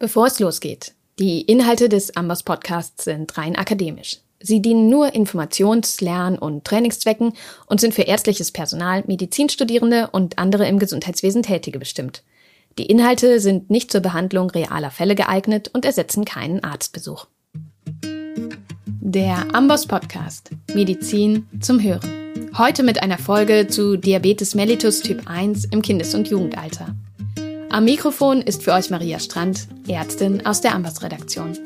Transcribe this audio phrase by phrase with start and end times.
[0.00, 4.18] Bevor es losgeht, die Inhalte des Ambers Podcasts sind rein akademisch.
[4.40, 7.32] Sie dienen nur Informations-, Lern- und Trainingszwecken
[7.66, 12.22] und sind für ärztliches Personal, Medizinstudierende und andere im Gesundheitswesen Tätige bestimmt.
[12.78, 17.26] Die Inhalte sind nicht zur Behandlung realer Fälle geeignet und ersetzen keinen Arztbesuch.
[19.00, 22.08] Der Ambos Podcast Medizin zum Hören.
[22.56, 26.94] Heute mit einer Folge zu Diabetes mellitus Typ 1 im Kindes- und Jugendalter.
[27.70, 31.58] Am Mikrofon ist für euch Maria Strand, Ärztin aus der Ambas-Redaktion.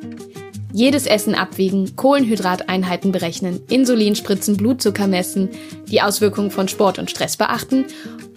[0.73, 5.49] Jedes Essen abwiegen, Kohlenhydrateinheiten berechnen, Insulinspritzen, Blutzucker messen,
[5.87, 7.85] die Auswirkungen von Sport und Stress beachten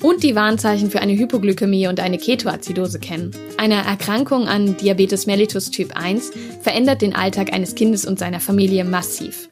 [0.04, 3.32] und die Warnzeichen für eine Hypoglykämie und eine Ketoazidose kennen.
[3.58, 8.84] Eine Erkrankung an Diabetes mellitus Typ 1 verändert den Alltag eines Kindes und seiner Familie
[8.84, 9.50] massiv.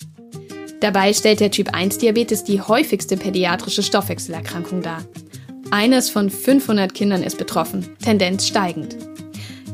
[0.81, 5.01] Dabei stellt der Typ 1 Diabetes die häufigste pädiatrische Stoffwechselerkrankung dar.
[5.71, 8.97] Eines von 500 Kindern ist betroffen, Tendenz steigend.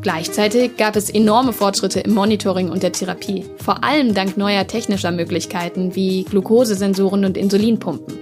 [0.02, 5.12] Gleichzeitig gab es enorme Fortschritte im Monitoring und der Therapie, vor allem dank neuer technischer
[5.12, 8.18] Möglichkeiten wie Glukosesensoren und Insulinpumpen.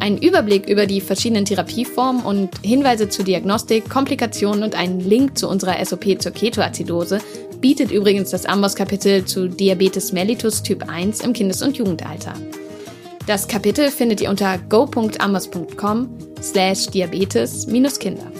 [0.00, 5.48] Ein Überblick über die verschiedenen Therapieformen und Hinweise zur Diagnostik, Komplikationen und einen Link zu
[5.48, 7.18] unserer SOP zur Ketoazidose
[7.60, 12.32] bietet übrigens das Amboss-Kapitel zu Diabetes mellitus Typ 1 im Kindes- und Jugendalter.
[13.26, 16.08] Das Kapitel findet ihr unter go.ambers.com
[16.42, 18.32] slash diabetes-kinder.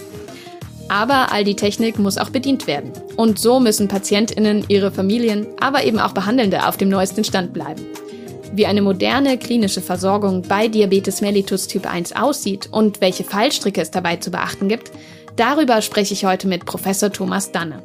[0.89, 2.91] Aber all die Technik muss auch bedient werden.
[3.15, 7.85] Und so müssen PatientInnen, ihre Familien, aber eben auch Behandelnde auf dem neuesten Stand bleiben.
[8.53, 13.91] Wie eine moderne klinische Versorgung bei Diabetes mellitus Typ 1 aussieht und welche Fallstricke es
[13.91, 14.91] dabei zu beachten gibt,
[15.37, 17.83] darüber spreche ich heute mit Professor Thomas Danne.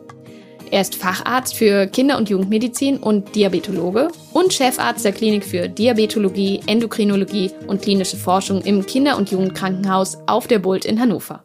[0.72, 6.60] Er ist Facharzt für Kinder- und Jugendmedizin und Diabetologe und Chefarzt der Klinik für Diabetologie,
[6.66, 11.44] Endokrinologie und klinische Forschung im Kinder- und Jugendkrankenhaus auf der Bult in Hannover.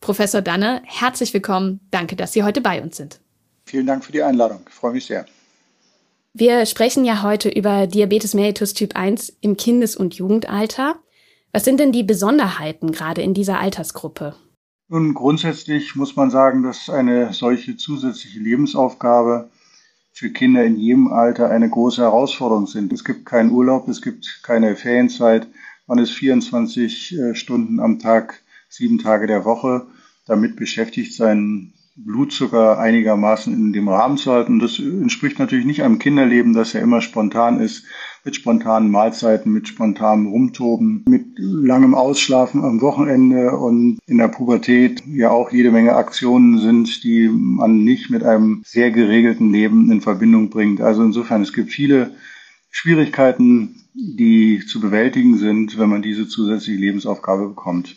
[0.00, 1.80] Professor Danne, herzlich willkommen.
[1.90, 3.20] Danke, dass Sie heute bei uns sind.
[3.64, 4.60] Vielen Dank für die Einladung.
[4.68, 5.26] Ich freue mich sehr.
[6.32, 10.96] Wir sprechen ja heute über Diabetes mellitus Typ 1 im Kindes- und Jugendalter.
[11.50, 14.36] Was sind denn die Besonderheiten gerade in dieser Altersgruppe?
[14.88, 19.50] Nun, grundsätzlich muss man sagen, dass eine solche zusätzliche Lebensaufgabe
[20.12, 22.92] für Kinder in jedem Alter eine große Herausforderung sind.
[22.92, 25.48] Es gibt keinen Urlaub, es gibt keine Ferienzeit.
[25.88, 29.88] Man ist 24 äh, Stunden am Tag, sieben Tage der Woche
[30.24, 34.60] damit beschäftigt, seinen Blutzucker einigermaßen in dem Rahmen zu halten.
[34.60, 37.84] Das entspricht natürlich nicht einem Kinderleben, das ja immer spontan ist,
[38.26, 45.02] mit spontanen Mahlzeiten, mit spontanem Rumtoben, mit langem Ausschlafen am Wochenende und in der Pubertät
[45.06, 50.00] ja auch jede Menge Aktionen sind, die man nicht mit einem sehr geregelten Leben in
[50.00, 50.80] Verbindung bringt.
[50.80, 52.16] Also insofern, es gibt viele
[52.70, 57.94] Schwierigkeiten, die zu bewältigen sind, wenn man diese zusätzliche Lebensaufgabe bekommt.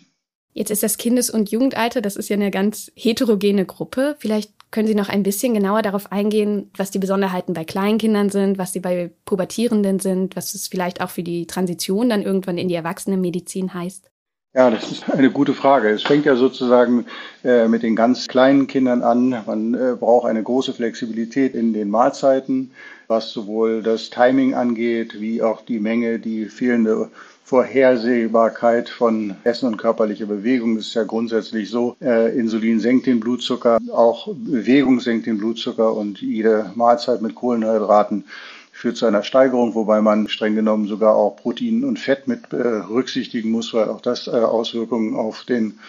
[0.54, 4.16] Jetzt ist das Kindes- und Jugendalter, das ist ja eine ganz heterogene Gruppe.
[4.20, 8.58] Vielleicht können Sie noch ein bisschen genauer darauf eingehen, was die Besonderheiten bei Kleinkindern sind,
[8.58, 12.68] was sie bei Pubertierenden sind, was es vielleicht auch für die Transition dann irgendwann in
[12.68, 14.10] die Erwachsenenmedizin heißt?
[14.56, 15.90] Ja, das ist eine gute Frage.
[15.90, 17.06] Es fängt ja sozusagen
[17.44, 19.44] äh, mit den ganz kleinen Kindern an.
[19.46, 22.72] Man äh, braucht eine große Flexibilität in den Mahlzeiten,
[23.08, 27.12] was sowohl das Timing angeht, wie auch die Menge, die fehlende
[27.50, 31.96] Vorhersehbarkeit von Essen und körperlicher Bewegung ist ja grundsätzlich so.
[32.00, 38.26] Äh, Insulin senkt den Blutzucker, auch Bewegung senkt den Blutzucker und jede Mahlzeit mit Kohlenhydraten
[38.72, 42.84] führt zu einer Steigerung, wobei man streng genommen sogar auch Protein und Fett mit äh,
[42.88, 45.80] berücksichtigen muss, weil auch das äh, Auswirkungen auf den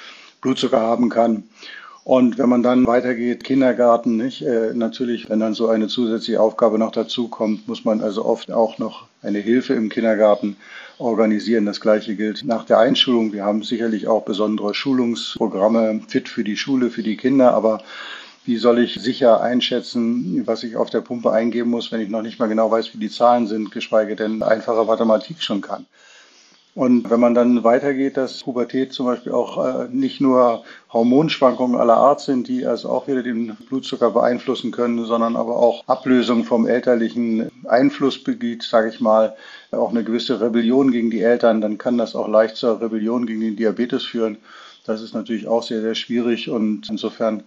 [0.41, 1.43] Blutzucker haben kann.
[2.05, 4.41] Und wenn man dann weitergeht, Kindergarten, nicht?
[4.41, 8.51] Äh, natürlich, wenn dann so eine zusätzliche Aufgabe noch dazu kommt, muss man also oft
[8.51, 10.57] auch noch eine Hilfe im Kindergarten
[11.01, 11.67] organisieren.
[11.67, 13.33] Das Gleiche gilt nach der Einschulung.
[13.33, 17.83] Wir haben sicherlich auch besondere Schulungsprogramme fit für die Schule, für die Kinder, aber
[18.45, 22.23] wie soll ich sicher einschätzen, was ich auf der Pumpe eingeben muss, wenn ich noch
[22.23, 25.87] nicht mal genau weiß, wie die Zahlen sind, geschweige denn einfache Mathematik schon kann?
[26.77, 31.97] Und wenn man dann weitergeht, dass Pubertät zum Beispiel auch äh, nicht nur Hormonschwankungen aller
[31.97, 36.69] Art sind, die also auch wieder den Blutzucker beeinflussen können, sondern aber auch Ablösung vom
[36.69, 39.35] elterlichen Einflussgebiet, sage ich mal,
[39.73, 43.41] auch eine gewisse Rebellion gegen die Eltern, dann kann das auch leicht zur Rebellion gegen
[43.41, 44.39] den Diabetes führen.
[44.87, 47.43] Das ist natürlich auch sehr, sehr schwierig und insofern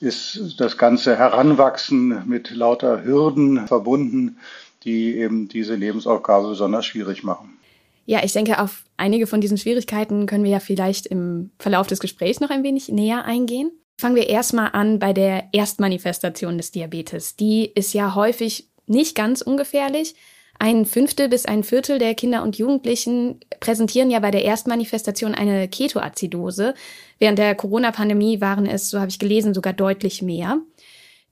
[0.00, 4.38] ist das ganze Heranwachsen mit lauter Hürden verbunden,
[4.84, 7.58] die eben diese Lebensaufgabe besonders schwierig machen.
[8.06, 12.00] Ja, ich denke, auf einige von diesen Schwierigkeiten können wir ja vielleicht im Verlauf des
[12.00, 13.70] Gesprächs noch ein wenig näher eingehen.
[13.98, 17.36] Fangen wir erstmal an bei der Erstmanifestation des Diabetes.
[17.36, 20.14] Die ist ja häufig nicht ganz ungefährlich.
[20.58, 25.68] Ein Fünftel bis ein Viertel der Kinder und Jugendlichen präsentieren ja bei der Erstmanifestation eine
[25.68, 26.74] Ketoazidose.
[27.18, 30.60] Während der Corona-Pandemie waren es, so habe ich gelesen, sogar deutlich mehr.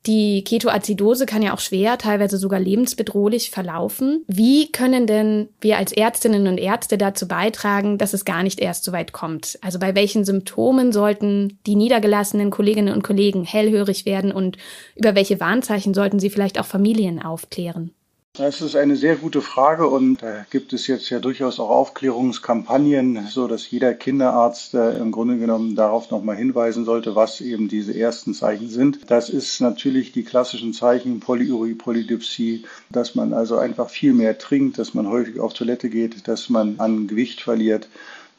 [0.07, 4.25] Die Ketoazidose kann ja auch schwer, teilweise sogar lebensbedrohlich verlaufen.
[4.27, 8.83] Wie können denn wir als Ärztinnen und Ärzte dazu beitragen, dass es gar nicht erst
[8.83, 9.59] so weit kommt?
[9.63, 14.57] Also bei welchen Symptomen sollten die niedergelassenen Kolleginnen und Kollegen hellhörig werden und
[14.97, 17.93] über welche Warnzeichen sollten sie vielleicht auch Familien aufklären?
[18.35, 23.27] Das ist eine sehr gute Frage und da gibt es jetzt ja durchaus auch Aufklärungskampagnen,
[23.27, 27.95] so dass jeder Kinderarzt äh, im Grunde genommen darauf nochmal hinweisen sollte, was eben diese
[27.95, 29.11] ersten Zeichen sind.
[29.11, 34.79] Das ist natürlich die klassischen Zeichen Polyurie, Polydipsie, dass man also einfach viel mehr trinkt,
[34.79, 37.91] dass man häufig auf Toilette geht, dass man an Gewicht verliert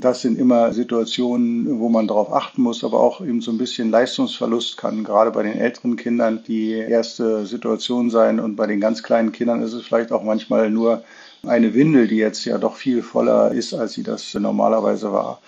[0.03, 3.89] das sind immer Situationen, wo man darauf achten muss, aber auch eben so ein bisschen
[3.89, 8.39] Leistungsverlust kann gerade bei den älteren Kindern die erste Situation sein.
[8.39, 11.03] Und bei den ganz kleinen Kindern ist es vielleicht auch manchmal nur
[11.45, 15.39] eine Windel, die jetzt ja doch viel voller ist, als sie das normalerweise war.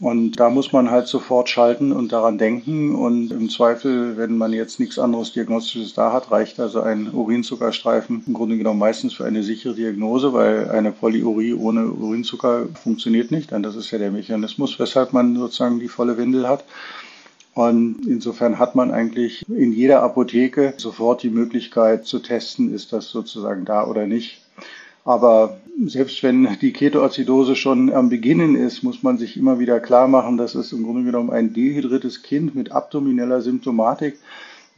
[0.00, 2.94] Und da muss man halt sofort schalten und daran denken.
[2.94, 8.24] Und im Zweifel, wenn man jetzt nichts anderes Diagnostisches da hat, reicht also ein Urinzuckerstreifen
[8.26, 13.50] im Grunde genommen meistens für eine sichere Diagnose, weil eine Polyurie ohne Urinzucker funktioniert nicht.
[13.50, 16.64] Denn das ist ja der Mechanismus, weshalb man sozusagen die volle Windel hat.
[17.52, 23.10] Und insofern hat man eigentlich in jeder Apotheke sofort die Möglichkeit zu testen, ist das
[23.10, 24.40] sozusagen da oder nicht.
[25.04, 30.08] Aber selbst wenn die Ketoazidose schon am Beginnen ist, muss man sich immer wieder klar
[30.08, 34.18] machen, dass es im Grunde genommen ein dehydriertes Kind mit abdomineller Symptomatik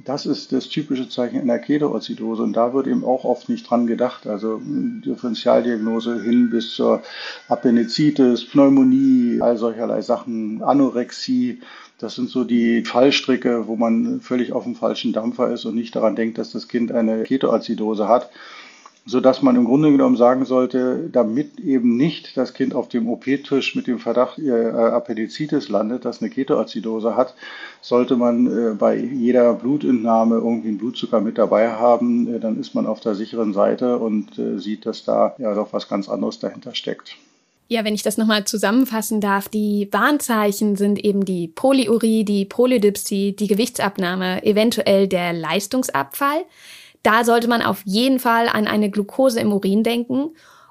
[0.05, 3.87] das ist das typische Zeichen einer Ketoazidose und da wird eben auch oft nicht dran
[3.87, 4.27] gedacht.
[4.27, 7.03] Also Differentialdiagnose hin bis zur
[7.49, 11.61] Appendizitis, Pneumonie, all solcherlei Sachen, Anorexie.
[11.99, 15.95] Das sind so die Fallstricke, wo man völlig auf dem falschen Dampfer ist und nicht
[15.95, 18.31] daran denkt, dass das Kind eine Ketoazidose hat
[19.05, 23.09] so dass man im Grunde genommen sagen sollte, damit eben nicht das Kind auf dem
[23.09, 27.35] OP-Tisch mit dem Verdacht äh, Appendizitis landet, das eine Ketoazidose hat,
[27.81, 32.33] sollte man äh, bei jeder Blutentnahme irgendwie einen Blutzucker mit dabei haben.
[32.33, 35.73] Äh, dann ist man auf der sicheren Seite und äh, sieht, dass da ja doch
[35.73, 37.17] was ganz anderes dahinter steckt.
[37.69, 43.35] Ja, wenn ich das nochmal zusammenfassen darf, die Warnzeichen sind eben die Polyurie, die Polydipsie,
[43.35, 46.45] die Gewichtsabnahme, eventuell der Leistungsabfall.
[47.03, 50.31] Da sollte man auf jeden Fall an eine Glucose im Urin denken.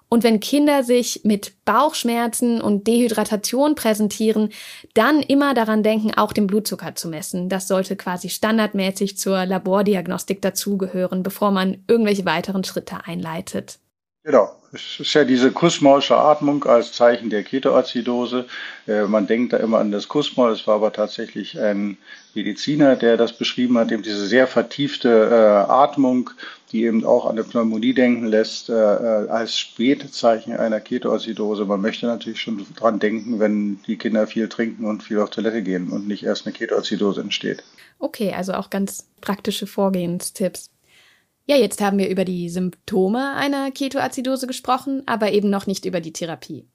[0.10, 4.50] Und wenn Kinder sich mit Bauchschmerzen und Dehydratation präsentieren,
[4.94, 7.48] dann immer daran denken, auch den Blutzucker zu messen.
[7.48, 13.80] Das sollte quasi standardmäßig zur Labordiagnostik dazugehören, bevor man irgendwelche weiteren Schritte einleitet.
[14.24, 14.56] Genau.
[14.74, 18.46] Es ist ja diese Kussmaulsche Atmung als Zeichen der Ketoazidose.
[18.88, 20.52] Äh, man denkt da immer an das Kussmaul.
[20.52, 21.98] Es war aber tatsächlich ein
[22.34, 26.30] Mediziner, der das beschrieben hat, eben diese sehr vertiefte äh, Atmung,
[26.72, 31.66] die eben auch an eine Pneumonie denken lässt, äh, als Spätzeichen einer Ketoazidose.
[31.66, 35.64] Man möchte natürlich schon dran denken, wenn die Kinder viel trinken und viel auf Toilette
[35.64, 37.64] gehen und nicht erst eine Ketoazidose entsteht.
[38.00, 40.71] Okay, also auch ganz praktische Vorgehenstipps.
[41.52, 46.00] Ja, jetzt haben wir über die Symptome einer Ketoazidose gesprochen, aber eben noch nicht über
[46.00, 46.66] die Therapie.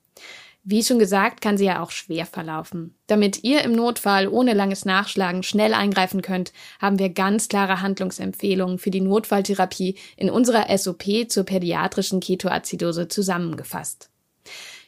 [0.64, 2.94] Wie schon gesagt, kann sie ja auch schwer verlaufen.
[3.06, 8.78] Damit ihr im Notfall ohne langes Nachschlagen schnell eingreifen könnt, haben wir ganz klare Handlungsempfehlungen
[8.78, 14.10] für die Notfalltherapie in unserer SOP zur pädiatrischen Ketoazidose zusammengefasst.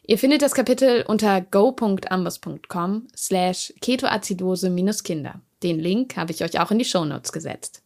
[0.07, 5.41] Ihr findet das Kapitel unter go.ambos.com slash ketoazidose-kinder.
[5.63, 7.83] Den Link habe ich euch auch in die Shownotes gesetzt.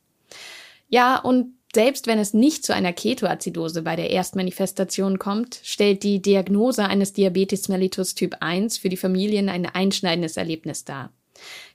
[0.88, 6.20] Ja, und selbst wenn es nicht zu einer Ketoazidose bei der Erstmanifestation kommt, stellt die
[6.20, 11.10] Diagnose eines Diabetes mellitus Typ 1 für die Familien ein einschneidendes Erlebnis dar.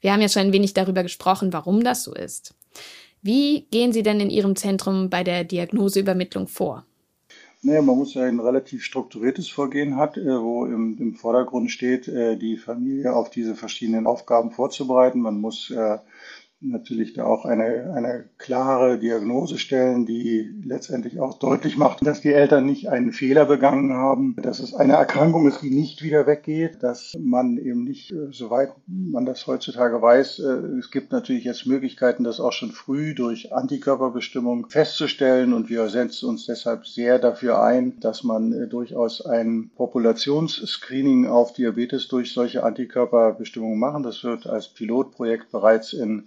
[0.02, 2.54] Wir haben ja schon ein wenig darüber gesprochen, warum das so ist.
[3.22, 6.86] Wie gehen Sie denn in Ihrem Zentrum bei der Diagnoseübermittlung vor?
[7.64, 12.08] Naja, man muss ja ein relativ strukturiertes Vorgehen hat, äh, wo im, im Vordergrund steht,
[12.08, 15.20] äh, die Familie auf diese verschiedenen Aufgaben vorzubereiten.
[15.20, 15.98] Man muss äh,
[16.60, 22.34] natürlich da auch eine, eine klare Diagnose stellen, die letztendlich auch deutlich macht, dass die
[22.34, 26.82] Eltern nicht einen Fehler begangen haben, dass es eine Erkrankung ist, die nicht wieder weggeht,
[26.82, 31.68] dass man eben nicht, äh, soweit man das heutzutage weiß, äh, es gibt natürlich jetzt
[31.68, 37.62] Möglichkeiten, das auch schon früh durch Antikörperbestimmung festzustellen und wir setzen uns deshalb sehr dafür
[37.62, 44.02] ein, dass man äh, durchaus ein Populationsscreening auf Diabetes durch solche Antikörperbestimmungen machen.
[44.02, 46.24] Das wird als Pilotprojekt bereits in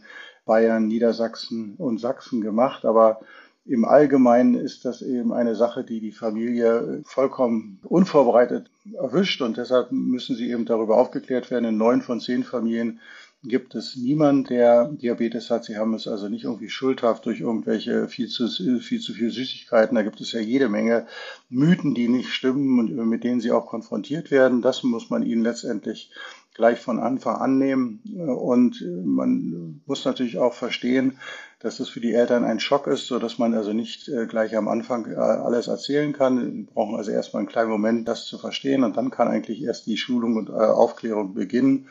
[0.51, 2.85] Bayern, Niedersachsen und Sachsen gemacht.
[2.85, 3.21] Aber
[3.67, 9.93] im Allgemeinen ist das eben eine Sache, die die Familie vollkommen unvorbereitet erwischt und deshalb
[9.93, 11.67] müssen sie eben darüber aufgeklärt werden.
[11.67, 12.99] In neun von zehn Familien
[13.45, 15.65] gibt es niemand, der Diabetes hat.
[15.65, 19.95] Sie haben es also nicht irgendwie schuldhaft durch irgendwelche viel zu, viel zu viel Süßigkeiten.
[19.95, 21.07] Da gibt es ja jede Menge
[21.49, 24.63] Mythen, die nicht stimmen und mit denen sie auch konfrontiert werden.
[24.63, 26.11] Das muss man ihnen letztendlich
[26.55, 28.01] gleich von Anfang an nehmen.
[28.27, 31.19] Und man muss natürlich auch verstehen,
[31.61, 34.57] dass es für die Eltern ein Schock ist, so dass man also nicht äh, gleich
[34.57, 36.57] am Anfang äh, alles erzählen kann.
[36.57, 39.87] Wir brauchen also erstmal einen kleinen Moment, das zu verstehen und dann kann eigentlich erst
[39.87, 41.89] die Schulung und äh, Aufklärung beginnen.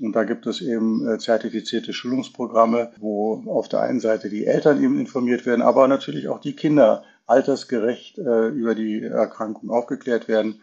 [0.00, 4.82] Und da gibt es eben äh, zertifizierte Schulungsprogramme, wo auf der einen Seite die Eltern
[4.82, 10.60] eben informiert werden, aber natürlich auch die Kinder altersgerecht äh, über die Erkrankung aufgeklärt werden.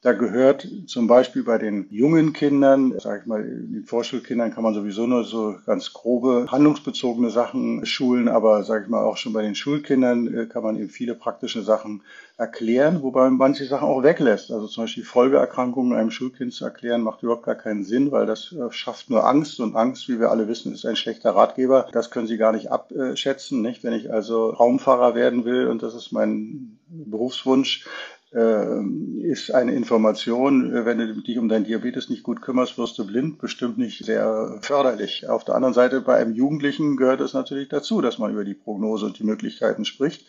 [0.00, 4.72] Da gehört zum Beispiel bei den jungen Kindern, sage ich mal, den Vorschulkindern kann man
[4.72, 9.42] sowieso nur so ganz grobe handlungsbezogene Sachen schulen, aber sage ich mal auch schon bei
[9.42, 12.02] den Schulkindern äh, kann man eben viele praktische Sachen
[12.36, 14.52] erklären, wobei man manche Sachen auch weglässt.
[14.52, 18.52] Also zum Beispiel Folgeerkrankungen einem Schulkind zu erklären, macht überhaupt gar keinen Sinn, weil das
[18.52, 21.88] äh, schafft nur Angst und Angst, wie wir alle wissen, ist ein schlechter Ratgeber.
[21.90, 23.82] Das können Sie gar nicht abschätzen, nicht?
[23.82, 27.84] Wenn ich also Raumfahrer werden will und das ist mein Berufswunsch,
[28.30, 33.06] ist eine Information, äh, wenn du dich um dein Diabetes nicht gut kümmerst, wirst du
[33.06, 35.28] blind, bestimmt nicht sehr förderlich.
[35.28, 38.54] Auf der anderen Seite, bei einem Jugendlichen gehört es natürlich dazu, dass man über die
[38.54, 40.26] Prognose und die Möglichkeiten spricht.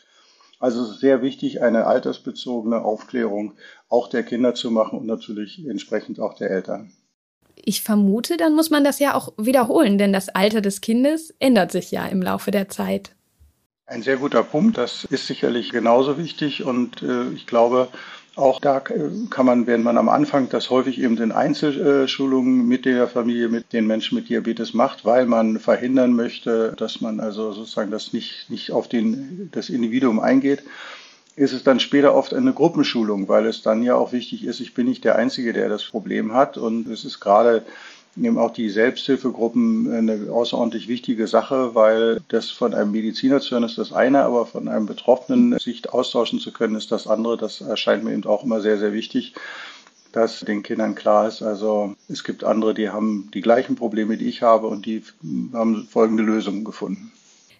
[0.59, 3.53] Also es ist sehr wichtig, eine altersbezogene Aufklärung
[3.87, 6.91] auch der Kinder zu machen und natürlich entsprechend auch der Eltern.
[7.55, 11.71] Ich vermute, dann muss man das ja auch wiederholen, denn das Alter des Kindes ändert
[11.71, 13.15] sich ja im Laufe der Zeit.
[13.89, 14.77] Ein sehr guter Punkt.
[14.77, 17.87] Das ist sicherlich genauso wichtig und äh, ich glaube,
[18.35, 22.85] auch da äh, kann man, wenn man am Anfang das häufig eben in Einzelschulungen mit
[22.85, 27.51] der Familie, mit den Menschen mit Diabetes macht, weil man verhindern möchte, dass man also
[27.51, 30.61] sozusagen das nicht, nicht auf den, das Individuum eingeht,
[31.35, 34.75] ist es dann später oft eine Gruppenschulung, weil es dann ja auch wichtig ist, ich
[34.75, 37.63] bin nicht der Einzige, der das Problem hat und es ist gerade
[38.17, 43.63] eben auch die Selbsthilfegruppen eine außerordentlich wichtige Sache, weil das von einem Mediziner zu hören
[43.63, 47.37] ist das eine, aber von einem Betroffenen sich austauschen zu können ist das andere.
[47.37, 49.33] Das erscheint mir eben auch immer sehr, sehr wichtig
[50.11, 54.27] dass den Kindern klar ist, also es gibt andere, die haben die gleichen Probleme, die
[54.27, 55.03] ich habe und die
[55.53, 57.11] haben folgende Lösungen gefunden.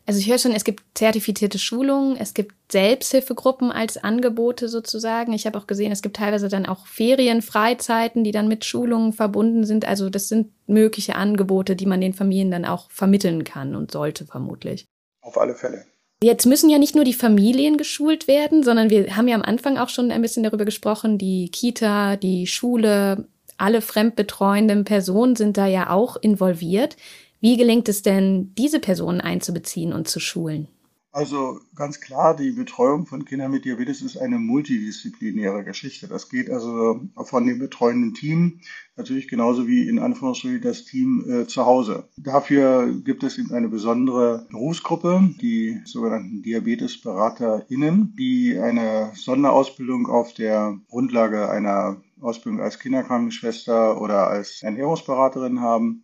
[0.09, 5.33] Also ich höre schon, es gibt zertifizierte Schulungen, es gibt Selbsthilfegruppen als Angebote sozusagen.
[5.33, 9.13] Ich habe auch gesehen, es gibt teilweise dann auch Ferien, Freizeiten, die dann mit Schulungen
[9.13, 9.85] verbunden sind.
[9.87, 14.25] Also das sind mögliche Angebote, die man den Familien dann auch vermitteln kann und sollte
[14.25, 14.87] vermutlich.
[15.21, 15.85] Auf alle Fälle.
[16.23, 19.77] Jetzt müssen ja nicht nur die Familien geschult werden, sondern wir haben ja am Anfang
[19.77, 23.27] auch schon ein bisschen darüber gesprochen, die Kita, die Schule,
[23.59, 26.97] alle fremdbetreuenden Personen sind da ja auch involviert.
[27.41, 30.67] Wie gelingt es denn, diese Personen einzubeziehen und zu schulen?
[31.11, 36.07] Also ganz klar, die Betreuung von Kindern mit Diabetes ist eine multidisziplinäre Geschichte.
[36.07, 38.59] Das geht also von dem betreuenden Team
[38.95, 42.07] natürlich genauso wie in Anführungsstrichen das Team äh, zu Hause.
[42.17, 50.79] Dafür gibt es eben eine besondere Berufsgruppe, die sogenannten DiabetesberaterInnen, die eine Sonderausbildung auf der
[50.89, 56.03] Grundlage einer Ausbildung als Kinderkrankenschwester oder als Ernährungsberaterin haben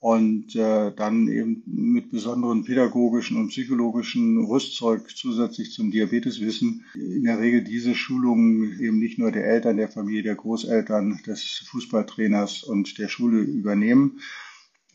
[0.00, 7.38] und äh, dann eben mit besonderen pädagogischen und psychologischen Rüstzeug zusätzlich zum Diabeteswissen in der
[7.38, 12.98] Regel diese Schulungen eben nicht nur der Eltern, der Familie, der Großeltern, des Fußballtrainers und
[12.98, 14.20] der Schule übernehmen.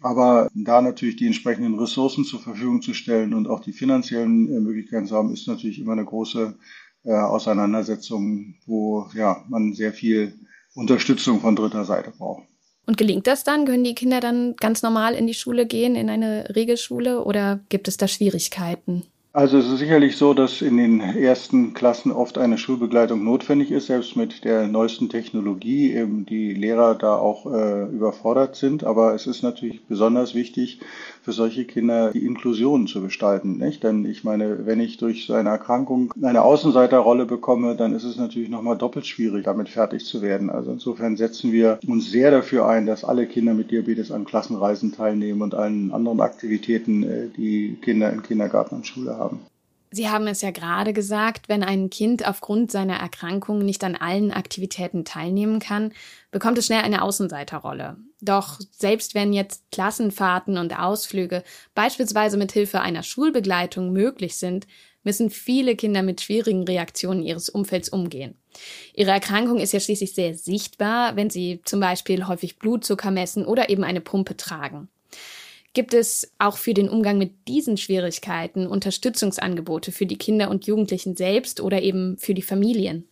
[0.01, 4.59] Aber da natürlich die entsprechenden Ressourcen zur Verfügung zu stellen und auch die finanziellen äh,
[4.59, 6.57] Möglichkeiten zu haben, ist natürlich immer eine große
[7.03, 10.33] äh, Auseinandersetzung, wo ja, man sehr viel
[10.73, 12.47] Unterstützung von dritter Seite braucht.
[12.87, 13.65] Und gelingt das dann?
[13.65, 17.87] Können die Kinder dann ganz normal in die Schule gehen, in eine Regelschule oder gibt
[17.87, 19.03] es da Schwierigkeiten?
[19.35, 23.87] Also es ist sicherlich so, dass in den ersten Klassen oft eine Schulbegleitung notwendig ist,
[23.87, 28.85] selbst mit der neuesten Technologie, eben die Lehrer da auch äh, überfordert sind.
[28.85, 30.79] Aber es ist natürlich besonders wichtig,
[31.25, 33.57] für solche Kinder die Inklusion zu gestalten.
[33.57, 33.83] Nicht?
[33.83, 38.15] Denn ich meine, wenn ich durch so eine Erkrankung eine Außenseiterrolle bekomme, dann ist es
[38.15, 40.51] natürlich nochmal doppelt schwierig, damit fertig zu werden.
[40.51, 44.91] Also insofern setzen wir uns sehr dafür ein, dass alle Kinder mit Diabetes an Klassenreisen
[44.91, 49.39] teilnehmen und allen anderen Aktivitäten, äh, die Kinder im Kindergarten und Schule haben.
[49.95, 54.33] Sie haben es ja gerade gesagt, wenn ein Kind aufgrund seiner Erkrankung nicht an allen
[54.33, 55.93] Aktivitäten teilnehmen kann,
[56.31, 57.95] bekommt es schnell eine Außenseiterrolle.
[58.19, 64.67] Doch selbst wenn jetzt Klassenfahrten und Ausflüge beispielsweise mit Hilfe einer Schulbegleitung möglich sind,
[65.05, 68.35] müssen viele Kinder mit schwierigen Reaktionen ihres Umfelds umgehen.
[68.95, 73.69] Ihre Erkrankung ist ja schließlich sehr sichtbar, wenn sie zum Beispiel häufig Blutzucker messen oder
[73.69, 74.89] eben eine Pumpe tragen.
[75.75, 81.17] Gibt es auch für den Umgang mit diesen Schwierigkeiten Unterstützungsangebote für die Kinder und Jugendlichen
[81.17, 83.03] selbst oder eben für die Familien?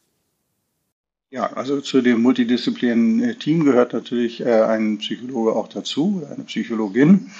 [1.30, 7.32] Ja, also zu dem multidisziplinären Team gehört natürlich äh, ein Psychologe auch dazu, eine Psychologin.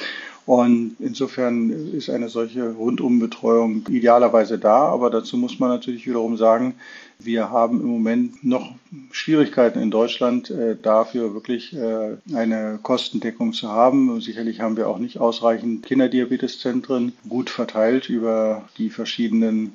[0.46, 4.90] Und insofern ist eine solche Rundumbetreuung idealerweise da.
[4.90, 6.76] Aber dazu muss man natürlich wiederum sagen,
[7.20, 8.74] wir haben im Moment noch
[9.12, 14.20] Schwierigkeiten in Deutschland, äh, dafür wirklich äh, eine Kostendeckung zu haben.
[14.20, 19.74] Sicherlich haben wir auch nicht ausreichend Kinderdiabeteszentren gut verteilt über die verschiedenen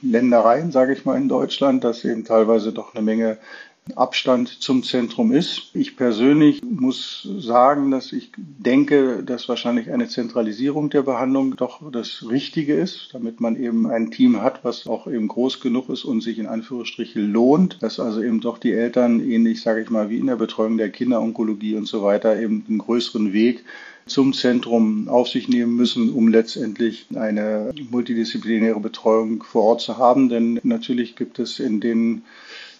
[0.00, 3.38] Ländereien, sage ich mal, in Deutschland, dass eben teilweise doch eine Menge
[3.96, 5.70] Abstand zum Zentrum ist.
[5.74, 12.26] Ich persönlich muss sagen, dass ich denke, dass wahrscheinlich eine Zentralisierung der Behandlung doch das
[12.28, 16.22] Richtige ist, damit man eben ein Team hat, was auch eben groß genug ist und
[16.22, 20.18] sich in Anführungsstrichen lohnt, dass also eben doch die Eltern ähnlich, sage ich mal, wie
[20.18, 23.64] in der Betreuung der Kinderonkologie und so weiter eben einen größeren Weg
[24.08, 30.28] zum Zentrum auf sich nehmen müssen, um letztendlich eine multidisziplinäre Betreuung vor Ort zu haben.
[30.28, 32.22] Denn natürlich gibt es in den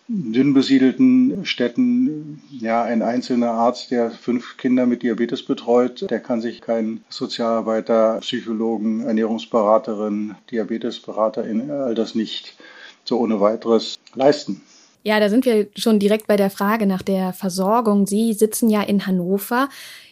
[0.08, 6.40] dünn besiedelten Städten ja ein einzelner Arzt, der fünf Kinder mit Diabetes betreut, der kann
[6.40, 12.56] sich kein Sozialarbeiter, Psychologen, Ernährungsberaterin, Diabetesberaterin all das nicht
[13.04, 14.62] so ohne weiteres leisten.
[15.04, 18.06] Ja, da sind wir schon direkt bei der Frage nach der Versorgung.
[18.06, 19.68] Sie sitzen ja in Hannover.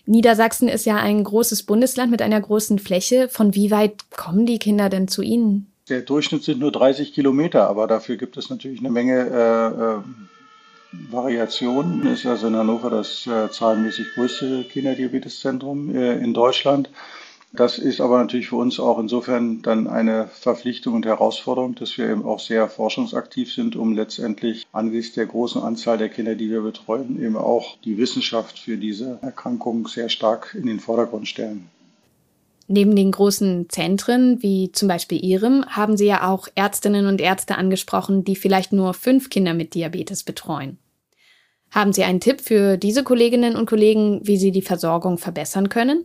[0.06, 3.28] Niedersachsen ist ja ein großes Bundesland mit einer großen Fläche.
[3.28, 5.66] Von wie weit kommen die Kinder denn zu Ihnen?
[5.88, 11.12] Der Durchschnitt sind nur 30 Kilometer, aber dafür gibt es natürlich eine Menge äh, äh,
[11.12, 12.04] Variationen.
[12.08, 16.90] Es ist also in Hannover das äh, zahlenmäßig größte Kinderdiabeteszentrum äh, in Deutschland.
[17.52, 22.10] Das ist aber natürlich für uns auch insofern dann eine Verpflichtung und Herausforderung, dass wir
[22.10, 26.62] eben auch sehr forschungsaktiv sind, um letztendlich angesichts der großen Anzahl der Kinder, die wir
[26.62, 31.70] betreuen, eben auch die Wissenschaft für diese Erkrankung sehr stark in den Vordergrund stellen.
[32.68, 37.56] Neben den großen Zentren, wie zum Beispiel Ihrem, haben Sie ja auch Ärztinnen und Ärzte
[37.56, 40.78] angesprochen, die vielleicht nur fünf Kinder mit Diabetes betreuen.
[41.70, 46.04] Haben Sie einen Tipp für diese Kolleginnen und Kollegen, wie sie die Versorgung verbessern können?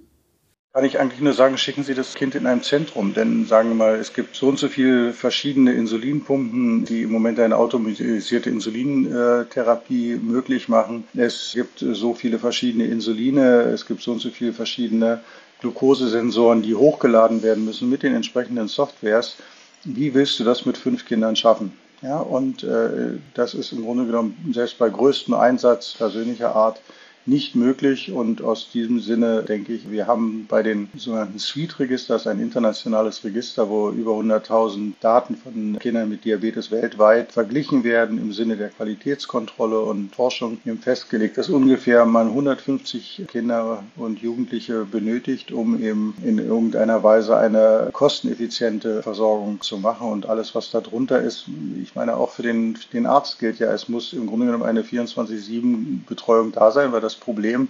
[0.74, 3.76] Kann ich eigentlich nur sagen, schicken Sie das Kind in ein Zentrum, denn sagen wir
[3.76, 10.16] mal, es gibt so und so viele verschiedene Insulinpumpen, die im Moment eine automatisierte Insulintherapie
[10.16, 11.04] möglich machen.
[11.14, 15.22] Es gibt so viele verschiedene Insuline, es gibt so und so viele verschiedene
[15.62, 19.38] Glukosesensoren, die hochgeladen werden müssen mit den entsprechenden Softwares.
[19.84, 21.74] Wie willst du das mit fünf Kindern schaffen?
[22.02, 26.82] Ja, und äh, das ist im Grunde genommen selbst bei größtem Einsatz persönlicher Art
[27.26, 28.12] nicht möglich.
[28.12, 33.70] Und aus diesem Sinne denke ich, wir haben bei den sogenannten Suite-Registers ein internationales Register,
[33.70, 39.80] wo über 100.000 Daten von Kindern mit Diabetes weltweit verglichen werden im Sinne der Qualitätskontrolle
[39.80, 40.60] und Forschung.
[40.66, 47.38] Haben festgelegt, dass ungefähr man 150 Kinder und Jugendliche benötigt, um eben in irgendeiner Weise
[47.38, 50.10] eine kosteneffiziente Versorgung zu machen.
[50.10, 51.46] Und alles, was darunter ist,
[51.82, 54.82] ich meine, auch für den, den Arzt gilt ja, es muss im Grunde genommen eine
[54.82, 57.68] 24-7-Betreuung da sein, weil das das Problem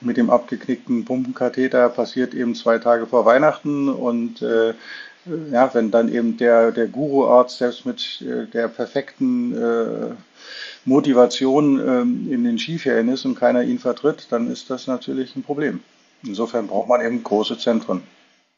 [0.00, 4.74] mit dem abgeknickten Pumpenkatheter passiert eben zwei Tage vor Weihnachten und äh,
[5.50, 10.14] ja, wenn dann eben der, der Guru-Arzt selbst mit äh, der perfekten äh,
[10.84, 15.42] Motivation äh, in den Skiferien ist und keiner ihn vertritt, dann ist das natürlich ein
[15.42, 15.80] Problem.
[16.24, 18.02] Insofern braucht man eben große Zentren.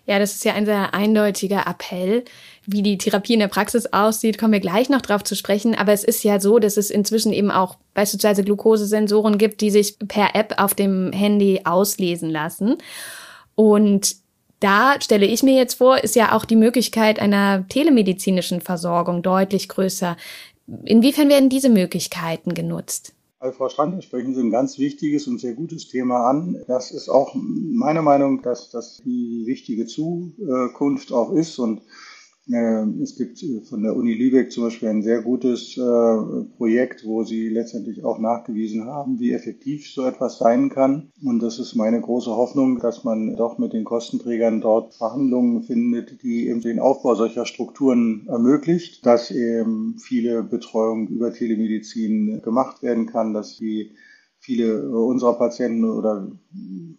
[0.09, 2.25] Ja, das ist ja ein sehr eindeutiger Appell.
[2.65, 5.75] Wie die Therapie in der Praxis aussieht, kommen wir gleich noch drauf zu sprechen.
[5.75, 9.99] Aber es ist ja so, dass es inzwischen eben auch beispielsweise Glukosesensoren gibt, die sich
[9.99, 12.79] per App auf dem Handy auslesen lassen.
[13.55, 14.17] Und
[14.61, 19.69] da stelle ich mir jetzt vor, ist ja auch die Möglichkeit einer telemedizinischen Versorgung deutlich
[19.69, 20.17] größer.
[20.87, 23.13] Inwiefern werden diese Möglichkeiten genutzt?
[23.41, 26.61] Also Frau Strand, sprechen Sie ein ganz wichtiges und sehr gutes Thema an.
[26.67, 31.83] Das ist auch meine Meinung, dass das die wichtige Zukunft auch ist und
[32.51, 37.23] es gibt äh, von der Uni Lübeck zum Beispiel ein sehr gutes äh, Projekt, wo
[37.23, 41.13] sie letztendlich auch nachgewiesen haben, wie effektiv so etwas sein kann.
[41.23, 46.23] Und das ist meine große Hoffnung, dass man doch mit den Kostenträgern dort Verhandlungen findet,
[46.23, 53.07] die eben den Aufbau solcher Strukturen ermöglicht, dass eben viele Betreuungen über Telemedizin gemacht werden
[53.07, 53.91] kann, dass die
[54.49, 56.27] viele unserer Patienten oder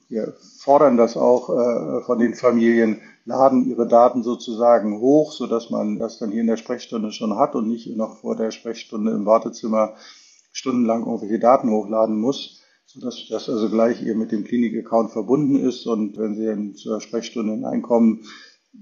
[0.08, 5.98] wir fordern das auch äh, von den Familien, laden ihre Daten sozusagen hoch, sodass man
[5.98, 9.26] das dann hier in der Sprechstunde schon hat und nicht noch vor der Sprechstunde im
[9.26, 9.96] Wartezimmer
[10.52, 15.88] stundenlang irgendwelche Daten hochladen muss, sodass das also gleich eben mit dem Klinik-Account verbunden ist.
[15.88, 18.26] Und wenn Sie dann zur Sprechstunde hineinkommen,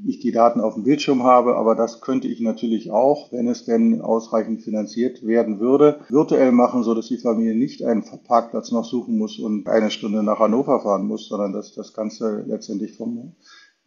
[0.06, 3.66] ich die Daten auf dem Bildschirm habe, aber das könnte ich natürlich auch, wenn es
[3.66, 8.86] denn ausreichend finanziert werden würde, virtuell machen, so dass die Familie nicht einen Parkplatz noch
[8.86, 13.36] suchen muss und eine Stunde nach Hannover fahren muss, sondern dass das Ganze letztendlich vom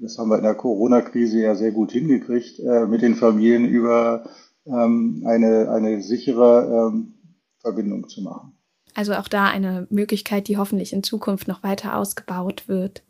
[0.03, 4.25] das haben wir in der Corona-Krise ja sehr gut hingekriegt, äh, mit den Familien über
[4.65, 7.15] ähm, eine, eine sichere ähm,
[7.59, 8.53] Verbindung zu machen.
[8.95, 13.03] Also auch da eine Möglichkeit, die hoffentlich in Zukunft noch weiter ausgebaut wird.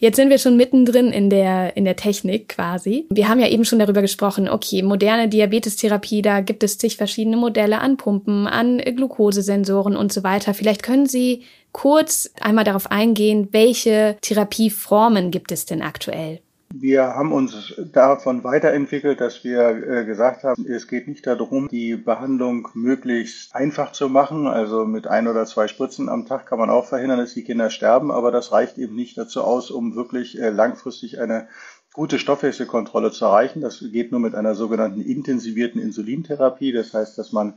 [0.00, 3.06] Jetzt sind wir schon mittendrin in der, in der Technik quasi.
[3.10, 7.36] Wir haben ja eben schon darüber gesprochen, okay, moderne Diabetestherapie, da gibt es zig verschiedene
[7.36, 10.54] Modelle an Pumpen, an Glukosesensoren und so weiter.
[10.54, 16.40] Vielleicht können Sie kurz einmal darauf eingehen, welche Therapieformen gibt es denn aktuell?
[16.76, 21.94] Wir haben uns davon weiterentwickelt, dass wir äh, gesagt haben, es geht nicht darum, die
[21.94, 24.48] Behandlung möglichst einfach zu machen.
[24.48, 27.70] Also mit ein oder zwei Spritzen am Tag kann man auch verhindern, dass die Kinder
[27.70, 31.46] sterben, aber das reicht eben nicht dazu aus, um wirklich äh, langfristig eine
[31.92, 33.60] gute Stoffwechselkontrolle zu erreichen.
[33.60, 36.72] Das geht nur mit einer sogenannten intensivierten Insulintherapie.
[36.72, 37.54] Das heißt, dass man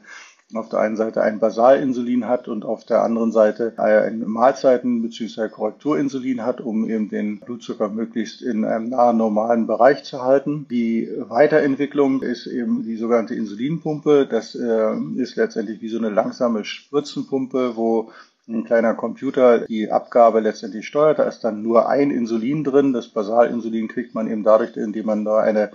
[0.53, 5.49] auf der einen Seite ein Basalinsulin hat und auf der anderen Seite ein Mahlzeiten- bzw.
[5.49, 10.65] Korrekturinsulin hat, um eben den Blutzucker möglichst in einem nahen normalen Bereich zu halten.
[10.69, 14.25] Die Weiterentwicklung ist eben die sogenannte Insulinpumpe.
[14.25, 18.11] Das äh, ist letztendlich wie so eine langsame Spritzenpumpe, wo
[18.47, 21.19] ein kleiner Computer die Abgabe letztendlich steuert.
[21.19, 22.93] Da ist dann nur ein Insulin drin.
[22.93, 25.71] Das Basalinsulin kriegt man eben dadurch, indem man da eine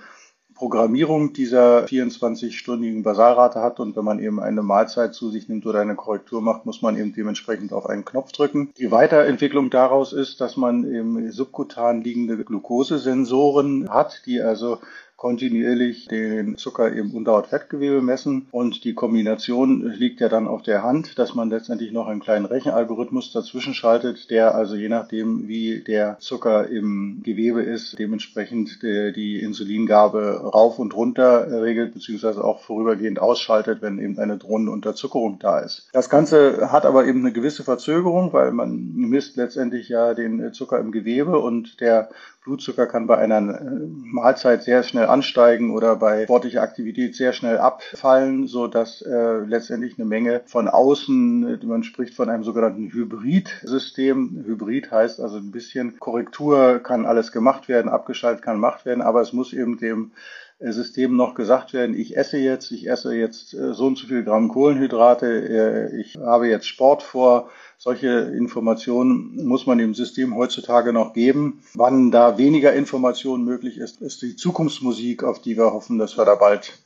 [0.63, 5.81] Programmierung dieser 24-stündigen Basalrate hat und wenn man eben eine Mahlzeit zu sich nimmt oder
[5.81, 8.71] eine Korrektur macht, muss man eben dementsprechend auf einen Knopf drücken.
[8.79, 14.79] Die Weiterentwicklung daraus ist, dass man eben subkutan liegende Glukosesensoren hat, die also
[15.23, 18.49] kontinuierlich den Zucker im Unterhautfettgewebe messen.
[18.51, 22.45] Und die Kombination liegt ja dann auf der Hand, dass man letztendlich noch einen kleinen
[22.45, 29.39] Rechenalgorithmus dazwischen schaltet, der also je nachdem, wie der Zucker im Gewebe ist, dementsprechend die
[29.39, 35.61] Insulingabe rauf und runter regelt, beziehungsweise auch vorübergehend ausschaltet, wenn eben eine drohende Unterzuckerung da
[35.61, 35.89] ist.
[35.93, 40.81] Das Ganze hat aber eben eine gewisse Verzögerung, weil man misst letztendlich ja den Zucker
[40.81, 42.11] im Gewebe und der
[42.45, 47.59] Blutzucker kann bei einer äh, Mahlzeit sehr schnell ansteigen oder bei sportlicher Aktivität sehr schnell
[47.59, 54.43] abfallen, so dass äh, letztendlich eine Menge von außen, man spricht von einem sogenannten Hybrid-System.
[54.45, 59.21] Hybrid heißt also ein bisschen Korrektur kann alles gemacht werden, abgeschaltet kann gemacht werden, aber
[59.21, 60.11] es muss eben dem
[60.59, 64.09] äh, System noch gesagt werden, ich esse jetzt, ich esse jetzt äh, so und so
[64.09, 67.51] viel Gramm Kohlenhydrate, ich habe jetzt Sport vor,
[67.83, 71.65] solche Informationen muss man dem System heutzutage noch geben.
[71.75, 76.25] Wann da weniger Informationen möglich ist, ist die Zukunftsmusik, auf die wir hoffen, dass wir
[76.25, 76.79] da bald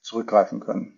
[0.00, 0.94] zurückgreifen können.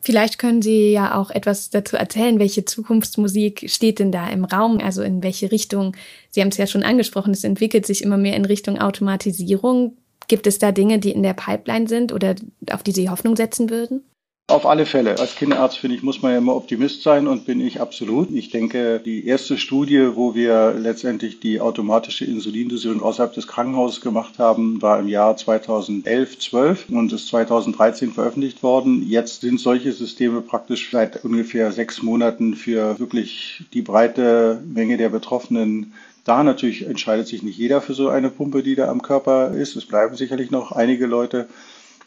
[0.00, 4.78] Vielleicht können Sie ja auch etwas dazu erzählen, welche Zukunftsmusik steht denn da im Raum,
[4.78, 5.94] also in welche Richtung.
[6.30, 9.98] Sie haben es ja schon angesprochen, es entwickelt sich immer mehr in Richtung Automatisierung.
[10.28, 12.36] Gibt es da Dinge, die in der Pipeline sind oder
[12.70, 14.02] auf die Sie Hoffnung setzen würden?
[14.50, 15.18] Auf alle Fälle.
[15.18, 18.30] Als Kinderarzt, finde ich, muss man ja immer Optimist sein und bin ich absolut.
[18.30, 24.38] Ich denke, die erste Studie, wo wir letztendlich die automatische Insulindosierung außerhalb des Krankenhauses gemacht
[24.38, 29.06] haben, war im Jahr 2011, 12 und ist 2013 veröffentlicht worden.
[29.06, 35.10] Jetzt sind solche Systeme praktisch seit ungefähr sechs Monaten für wirklich die breite Menge der
[35.10, 35.92] Betroffenen
[36.24, 39.76] da natürlich entscheidet sich nicht jeder für so eine Pumpe, die da am Körper ist.
[39.76, 41.48] Es bleiben sicherlich noch einige Leute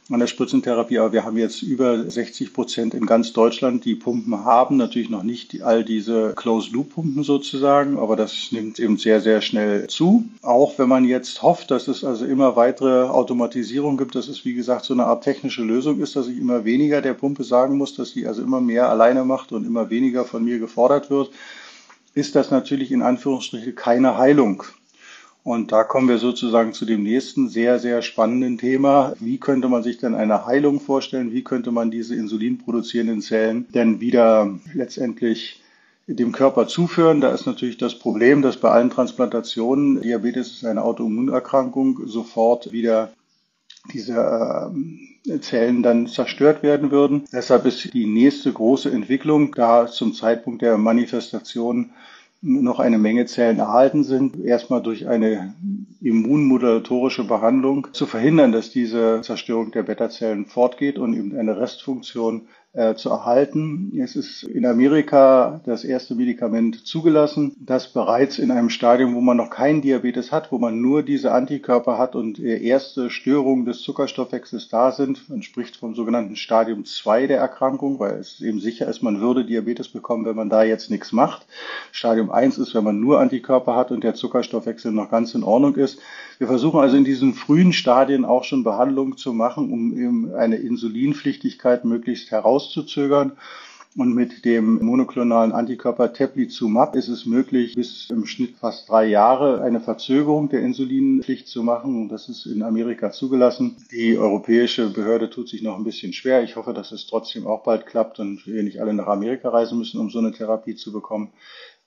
[0.09, 4.43] an der Spritzentherapie, aber wir haben jetzt über 60 Prozent in ganz Deutschland, die Pumpen
[4.43, 4.77] haben.
[4.77, 10.25] Natürlich noch nicht all diese Closed-Loop-Pumpen sozusagen, aber das nimmt eben sehr, sehr schnell zu.
[10.41, 14.53] Auch wenn man jetzt hofft, dass es also immer weitere Automatisierung gibt, dass es wie
[14.53, 17.95] gesagt so eine Art technische Lösung ist, dass ich immer weniger der Pumpe sagen muss,
[17.95, 21.31] dass sie also immer mehr alleine macht und immer weniger von mir gefordert wird,
[22.13, 24.63] ist das natürlich in Anführungsstrichen keine Heilung.
[25.43, 29.13] Und da kommen wir sozusagen zu dem nächsten sehr, sehr spannenden Thema.
[29.19, 31.31] Wie könnte man sich denn eine Heilung vorstellen?
[31.31, 35.61] Wie könnte man diese insulinproduzierenden Zellen denn wieder letztendlich
[36.05, 37.21] dem Körper zuführen?
[37.21, 43.11] Da ist natürlich das Problem, dass bei allen Transplantationen, Diabetes ist eine Autoimmunerkrankung, sofort wieder
[43.91, 44.71] diese
[45.27, 47.23] äh, Zellen dann zerstört werden würden.
[47.33, 51.89] Deshalb ist die nächste große Entwicklung da zum Zeitpunkt der Manifestation
[52.41, 55.53] noch eine Menge Zellen erhalten sind, erstmal durch eine
[56.01, 62.95] immunmodulatorische Behandlung zu verhindern, dass diese Zerstörung der Beta-Zellen fortgeht und eben eine Restfunktion äh,
[62.95, 63.91] zu erhalten.
[63.99, 69.37] Es ist in Amerika das erste Medikament zugelassen, das bereits in einem Stadium, wo man
[69.37, 74.69] noch keinen Diabetes hat, wo man nur diese Antikörper hat und erste Störungen des Zuckerstoffwechsels
[74.69, 75.29] da sind.
[75.29, 79.43] Man spricht vom sogenannten Stadium 2 der Erkrankung, weil es eben sicher ist, man würde
[79.43, 81.45] Diabetes bekommen, wenn man da jetzt nichts macht.
[81.91, 85.75] Stadium 1 ist, wenn man nur Antikörper hat und der Zuckerstoffwechsel noch ganz in Ordnung
[85.75, 85.99] ist.
[86.41, 90.55] Wir versuchen also in diesen frühen Stadien auch schon Behandlungen zu machen, um eben eine
[90.55, 93.33] Insulinpflichtigkeit möglichst herauszuzögern.
[93.95, 99.61] Und mit dem monoklonalen Antikörper Teplizumab ist es möglich, bis im Schnitt fast drei Jahre
[99.61, 102.09] eine Verzögerung der Insulinpflicht zu machen.
[102.09, 103.75] Das ist in Amerika zugelassen.
[103.91, 106.41] Die europäische Behörde tut sich noch ein bisschen schwer.
[106.41, 109.77] Ich hoffe, dass es trotzdem auch bald klappt und wir nicht alle nach Amerika reisen
[109.77, 111.29] müssen, um so eine Therapie zu bekommen.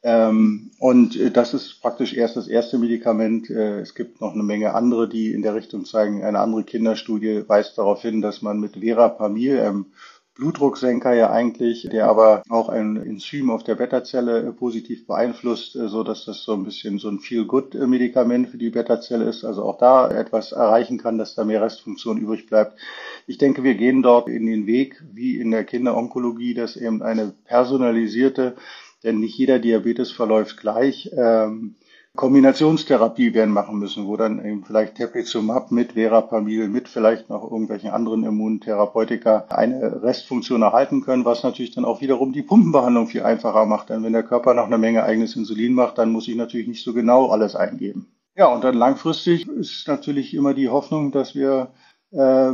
[0.05, 3.49] Ähm, und äh, das ist praktisch erst das erste Medikament.
[3.49, 6.23] Äh, es gibt noch eine Menge andere, die in der Richtung zeigen.
[6.23, 9.87] Eine andere Kinderstudie weist darauf hin, dass man mit Verapamil, einem
[10.35, 16.03] Blutdrucksenker ja eigentlich, der aber auch ein Enzym auf der Beta-Zelle äh, positiv beeinflusst, so
[16.03, 19.43] dass das so ein bisschen so ein Feel-Good-Medikament für die Beta-Zelle ist.
[19.43, 22.79] Also auch da etwas erreichen kann, dass da mehr Restfunktion übrig bleibt.
[23.27, 27.33] Ich denke, wir gehen dort in den Weg, wie in der Kinderonkologie, dass eben eine
[27.47, 28.57] personalisierte
[29.05, 31.11] denn nicht jeder Diabetes verläuft gleich.
[31.17, 31.77] Ähm,
[32.17, 37.90] Kombinationstherapie werden machen müssen, wo dann eben vielleicht Teplizumab mit Verapamil, mit vielleicht noch irgendwelchen
[37.90, 43.67] anderen Immuntherapeutika eine Restfunktion erhalten können, was natürlich dann auch wiederum die Pumpenbehandlung viel einfacher
[43.67, 43.90] macht.
[43.90, 46.85] Denn wenn der Körper noch eine Menge eigenes Insulin macht, dann muss ich natürlich nicht
[46.85, 48.07] so genau alles eingeben.
[48.37, 51.73] Ja, und dann langfristig ist natürlich immer die Hoffnung, dass wir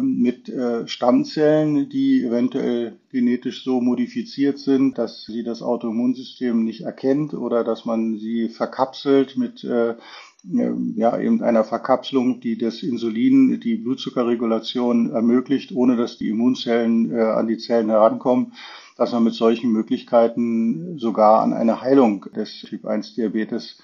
[0.01, 7.35] mit äh, Stammzellen, die eventuell genetisch so modifiziert sind, dass sie das Autoimmunsystem nicht erkennt
[7.35, 9.96] oder dass man sie verkapselt mit äh,
[10.44, 17.20] ja, eben einer Verkapselung, die das Insulin, die Blutzuckerregulation ermöglicht, ohne dass die Immunzellen äh,
[17.20, 18.55] an die Zellen herankommen,
[18.96, 23.79] dass man mit solchen Möglichkeiten sogar an eine Heilung des Typ 1 Diabetes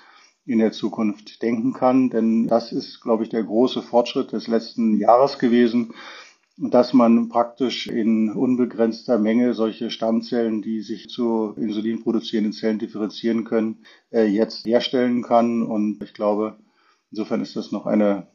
[0.46, 2.10] in der Zukunft denken kann.
[2.10, 5.92] Denn das ist, glaube ich, der große Fortschritt des letzten Jahres gewesen,
[6.58, 13.44] dass man praktisch in unbegrenzter Menge solche Stammzellen, die sich zu Insulin produzierenden Zellen differenzieren
[13.44, 15.62] können, äh, jetzt herstellen kann.
[15.62, 16.56] Und ich glaube,
[17.10, 18.28] insofern ist das noch eine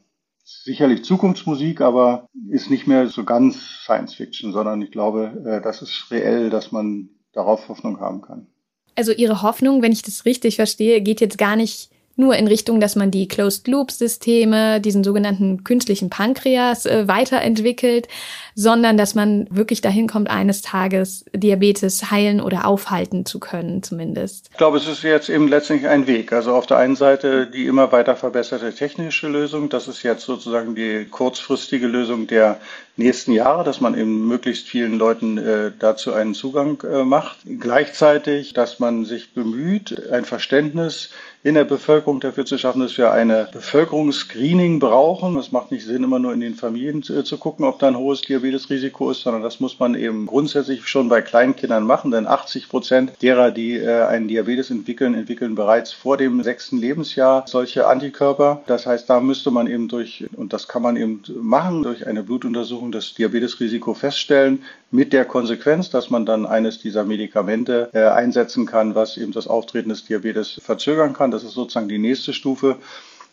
[0.44, 5.82] sicherlich Zukunftsmusik, aber ist nicht mehr so ganz Science Fiction, sondern ich glaube, äh, das
[5.82, 8.46] ist reell, dass man darauf Hoffnung haben kann.
[8.94, 12.80] Also Ihre Hoffnung, wenn ich das richtig verstehe, geht jetzt gar nicht nur in Richtung,
[12.80, 18.08] dass man die Closed-Loop-Systeme, diesen sogenannten künstlichen Pankreas äh, weiterentwickelt,
[18.54, 24.48] sondern dass man wirklich dahin kommt, eines Tages Diabetes heilen oder aufhalten zu können, zumindest.
[24.50, 26.32] Ich glaube, es ist jetzt eben letztlich ein Weg.
[26.32, 29.68] Also auf der einen Seite die immer weiter verbesserte technische Lösung.
[29.68, 32.60] Das ist jetzt sozusagen die kurzfristige Lösung der
[32.96, 37.38] nächsten Jahre, dass man eben möglichst vielen Leuten äh, dazu einen Zugang äh, macht.
[37.46, 41.10] Gleichzeitig, dass man sich bemüht, ein Verständnis
[41.44, 45.36] in der Bevölkerung dafür zu schaffen, dass wir eine Bevölkerungsscreening brauchen.
[45.36, 47.96] Es macht nicht Sinn, immer nur in den Familien zu, zu gucken, ob da ein
[47.96, 52.68] hohes Diabetesrisiko ist, sondern das muss man eben grundsätzlich schon bei Kleinkindern machen, denn 80
[52.68, 58.62] Prozent derer, die äh, einen Diabetes entwickeln, entwickeln bereits vor dem sechsten Lebensjahr solche Antikörper.
[58.66, 62.22] Das heißt, da müsste man eben durch, und das kann man eben machen, durch eine
[62.22, 68.66] Blutuntersuchung das Diabetesrisiko feststellen, mit der Konsequenz, dass man dann eines dieser Medikamente äh, einsetzen
[68.66, 71.31] kann, was eben das Auftreten des Diabetes verzögern kann.
[71.32, 72.76] Das ist sozusagen die nächste Stufe.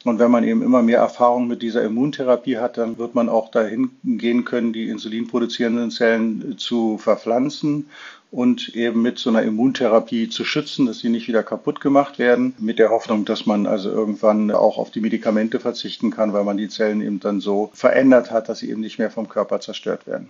[0.06, 3.52] Und wenn man eben immer mehr Erfahrung mit dieser Immuntherapie hat, dann wird man auch
[3.52, 7.90] dahin gehen können, die insulinproduzierenden Zellen zu verpflanzen
[8.32, 12.54] und eben mit so einer Immuntherapie zu schützen, dass sie nicht wieder kaputt gemacht werden,
[12.60, 16.58] mit der Hoffnung, dass man also irgendwann auch auf die Medikamente verzichten kann, weil man
[16.58, 20.08] die Zellen eben dann so verändert hat, dass sie eben nicht mehr vom Körper zerstört
[20.08, 20.30] werden.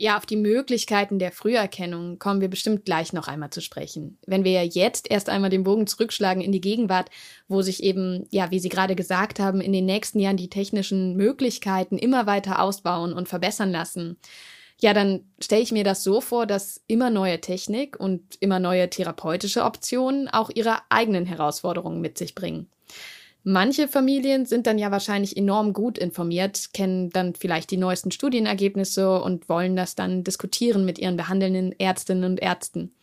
[0.00, 4.16] Ja, auf die Möglichkeiten der Früherkennung kommen wir bestimmt gleich noch einmal zu sprechen.
[4.26, 7.10] Wenn wir jetzt erst einmal den Bogen zurückschlagen in die Gegenwart,
[7.48, 11.16] wo sich eben, ja, wie Sie gerade gesagt haben, in den nächsten Jahren die technischen
[11.16, 14.18] Möglichkeiten immer weiter ausbauen und verbessern lassen.
[14.80, 18.88] Ja, dann stelle ich mir das so vor, dass immer neue Technik und immer neue
[18.88, 22.70] therapeutische Optionen auch ihre eigenen Herausforderungen mit sich bringen.
[23.44, 29.20] Manche Familien sind dann ja wahrscheinlich enorm gut informiert, kennen dann vielleicht die neuesten Studienergebnisse
[29.20, 32.94] und wollen das dann diskutieren mit ihren behandelnden Ärztinnen und Ärzten.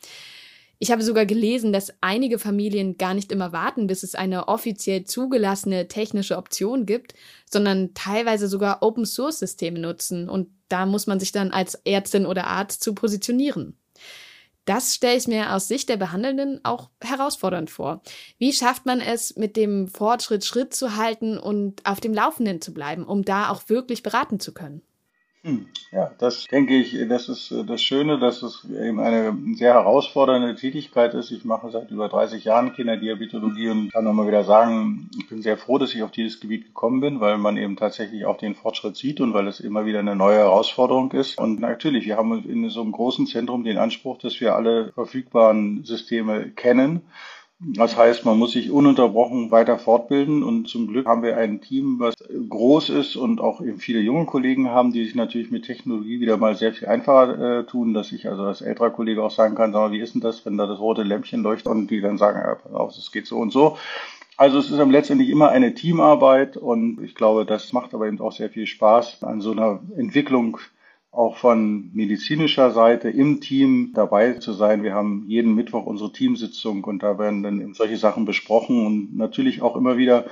[0.78, 5.06] Ich habe sogar gelesen, dass einige Familien gar nicht immer warten, bis es eine offiziell
[5.06, 7.14] zugelassene technische Option gibt,
[7.50, 12.84] sondern teilweise sogar Open-Source-Systeme nutzen und da muss man sich dann als Ärztin oder Arzt
[12.84, 13.78] zu positionieren.
[14.66, 18.02] Das stelle ich mir aus Sicht der Behandelnden auch herausfordernd vor.
[18.40, 22.74] Wie schafft man es, mit dem Fortschritt Schritt zu halten und auf dem Laufenden zu
[22.74, 24.82] bleiben, um da auch wirklich beraten zu können?
[25.46, 29.76] Hm, ja, das denke ich, das ist äh, das Schöne, dass es eben eine sehr
[29.76, 31.30] herausfordernde Tätigkeit ist.
[31.30, 35.56] Ich mache seit über 30 Jahren Kinderdiabetologie und kann nochmal wieder sagen, ich bin sehr
[35.58, 38.96] froh, dass ich auf dieses Gebiet gekommen bin, weil man eben tatsächlich auch den Fortschritt
[38.98, 41.38] sieht und weil es immer wieder eine neue Herausforderung ist.
[41.38, 45.84] Und natürlich, wir haben in so einem großen Zentrum den Anspruch, dass wir alle verfügbaren
[45.84, 47.04] Systeme kennen
[47.60, 52.00] das heißt, man muss sich ununterbrochen weiter fortbilden und zum Glück haben wir ein Team,
[52.00, 52.16] was
[52.50, 56.36] groß ist und auch eben viele junge Kollegen haben, die sich natürlich mit Technologie wieder
[56.36, 59.72] mal sehr viel einfacher äh, tun, dass ich also als älterer Kollege auch sagen kann,
[59.72, 62.18] sag mal, wie ist denn das, wenn da das rote Lämpchen leuchtet und die dann
[62.18, 63.78] sagen, ja, pass auf, es geht so und so.
[64.36, 68.34] Also es ist letztendlich immer eine Teamarbeit und ich glaube, das macht aber eben auch
[68.34, 70.58] sehr viel Spaß, an so einer Entwicklung
[71.16, 74.84] auch von medizinischer Seite im Team dabei zu sein.
[74.84, 79.62] Wir haben jeden Mittwoch unsere Teamsitzung und da werden dann solche Sachen besprochen und natürlich
[79.62, 80.26] auch immer wieder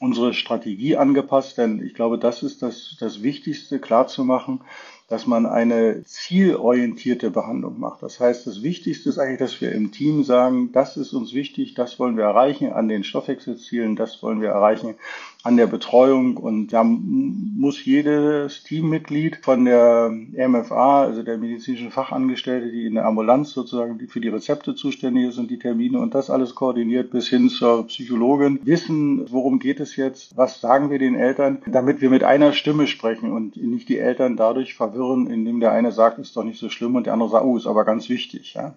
[0.00, 4.60] unsere Strategie angepasst, denn ich glaube, das ist das, das Wichtigste, klarzumachen,
[5.08, 8.02] dass man eine zielorientierte Behandlung macht.
[8.02, 11.74] Das heißt, das Wichtigste ist eigentlich, dass wir im Team sagen, das ist uns wichtig,
[11.74, 14.94] das wollen wir erreichen an den Stoffwechselzielen, das wollen wir erreichen
[15.44, 22.72] an der Betreuung und da muss jedes Teammitglied von der MFA, also der medizinischen Fachangestellte,
[22.72, 26.28] die in der Ambulanz sozusagen für die Rezepte zuständig ist und die Termine und das
[26.28, 31.14] alles koordiniert bis hin zur Psychologin, wissen, worum geht es jetzt, was sagen wir den
[31.14, 35.70] Eltern, damit wir mit einer Stimme sprechen und nicht die Eltern dadurch verwirren, indem der
[35.70, 38.08] eine sagt, ist doch nicht so schlimm und der andere sagt, oh, ist aber ganz
[38.08, 38.54] wichtig.
[38.54, 38.74] Ja.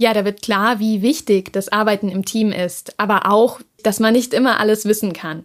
[0.00, 4.14] Ja, da wird klar, wie wichtig das Arbeiten im Team ist, aber auch, dass man
[4.14, 5.44] nicht immer alles wissen kann.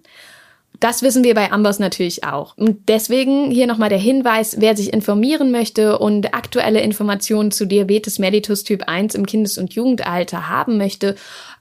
[0.80, 2.56] Das wissen wir bei Amboss natürlich auch.
[2.56, 8.18] Und deswegen hier nochmal der Hinweis, wer sich informieren möchte und aktuelle Informationen zu Diabetes
[8.18, 11.16] mellitus Typ 1 im Kindes- und Jugendalter haben möchte,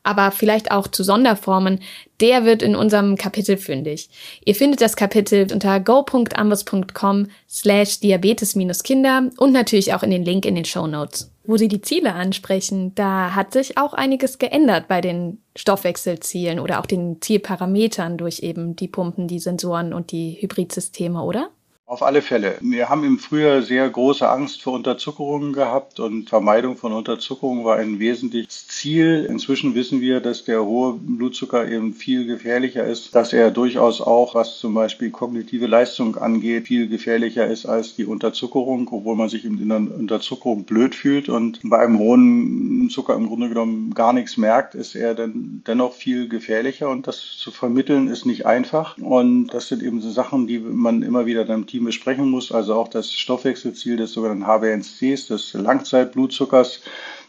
[0.04, 1.80] aber vielleicht auch zu Sonderformen,
[2.20, 4.08] der wird in unserem Kapitel fündig.
[4.44, 10.54] Ihr findet das Kapitel unter go.ambos.com slash diabetes-kinder und natürlich auch in den Link in
[10.54, 11.33] den Show Notes.
[11.46, 16.80] Wo Sie die Ziele ansprechen, da hat sich auch einiges geändert bei den Stoffwechselzielen oder
[16.80, 21.50] auch den Zielparametern durch eben die Pumpen, die Sensoren und die Hybridsysteme, oder?
[21.86, 22.56] Auf alle Fälle.
[22.62, 27.76] Wir haben im Frühjahr sehr große Angst vor Unterzuckerungen gehabt und Vermeidung von Unterzuckerung war
[27.76, 29.26] ein wesentliches Ziel.
[29.28, 34.34] Inzwischen wissen wir, dass der hohe Blutzucker eben viel gefährlicher ist, dass er durchaus auch,
[34.34, 39.44] was zum Beispiel kognitive Leistung angeht, viel gefährlicher ist als die Unterzuckerung, obwohl man sich
[39.44, 44.38] in der Unterzuckerung blöd fühlt und bei einem hohen Zucker im Grunde genommen gar nichts
[44.38, 49.48] merkt, ist er dann dennoch viel gefährlicher und das zu vermitteln ist nicht einfach und
[49.48, 52.86] das sind eben so Sachen, die man immer wieder dann Team besprechen muss, also auch
[52.86, 56.80] das Stoffwechselziel des sogenannten HbA1cs, des Langzeitblutzuckers.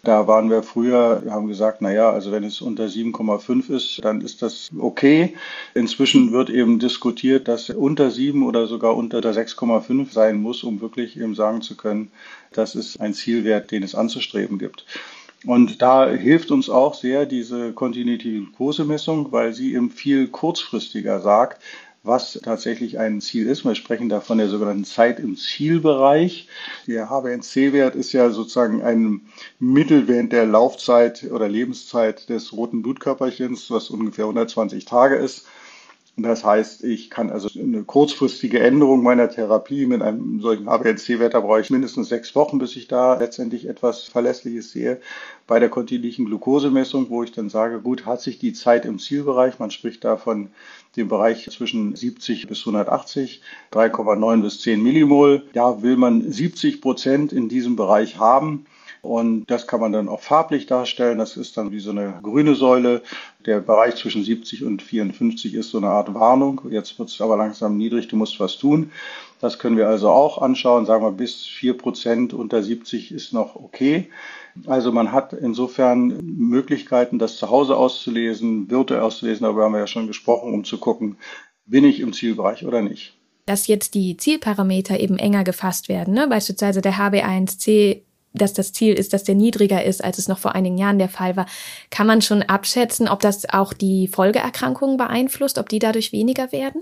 [0.04, 4.22] Da waren wir früher, haben gesagt, na ja, also wenn es unter 7,5 ist, dann
[4.22, 5.34] ist das okay.
[5.74, 10.80] Inzwischen wird eben diskutiert, dass unter 7 oder sogar unter der 6,5 sein muss, um
[10.80, 12.12] wirklich eben sagen zu können,
[12.54, 14.86] das ist ein Zielwert, den es anzustreben gibt.
[15.46, 21.62] Und da hilft uns auch sehr diese kontinuierliche Glukosemessung, weil sie eben viel kurzfristiger sagt,
[22.06, 23.66] was tatsächlich ein Ziel ist.
[23.66, 26.48] Wir sprechen da von der sogenannten Zeit im Zielbereich.
[26.88, 29.22] Der HbA1c-Wert ist ja sozusagen ein
[29.60, 35.46] Mittel während der Laufzeit oder Lebenszeit des roten Blutkörperchens, was ungefähr 120 Tage ist.
[36.18, 41.42] Das heißt, ich kann also eine kurzfristige Änderung meiner Therapie mit einem solchen HbA1c-Wert, da
[41.42, 45.02] brauche ich mindestens sechs Wochen, bis ich da letztendlich etwas Verlässliches sehe.
[45.46, 49.60] Bei der kontinuierlichen Glukosemessung, wo ich dann sage, gut, hat sich die Zeit im Zielbereich,
[49.60, 50.52] man spricht da von
[50.96, 53.42] dem Bereich zwischen 70 bis 180,
[53.74, 55.44] 3,9 bis 10 Millimol.
[55.52, 58.66] Da will man 70 Prozent in diesem Bereich haben.
[59.06, 61.20] Und das kann man dann auch farblich darstellen.
[61.20, 63.04] Das ist dann wie so eine grüne Säule.
[63.46, 66.62] Der Bereich zwischen 70 und 54 ist so eine Art Warnung.
[66.72, 68.92] Jetzt wird es aber langsam niedrig, du musst was tun.
[69.40, 70.86] Das können wir also auch anschauen.
[70.86, 74.10] Sagen wir, bis 4 Prozent unter 70 ist noch okay.
[74.66, 79.88] Also man hat insofern Möglichkeiten, das zu Hause auszulesen, virtuell auszulesen, darüber haben wir ja
[79.88, 81.18] schon gesprochen, um zu gucken,
[81.66, 83.18] bin ich im Zielbereich oder nicht.
[83.46, 86.28] Dass jetzt die Zielparameter eben enger gefasst werden, ne?
[86.28, 88.02] beispielsweise der HB1C
[88.36, 91.10] dass das Ziel ist, dass der niedriger ist, als es noch vor einigen Jahren der
[91.10, 91.46] Fall war,
[91.90, 96.82] kann man schon abschätzen, ob das auch die Folgeerkrankungen beeinflusst, ob die dadurch weniger werden?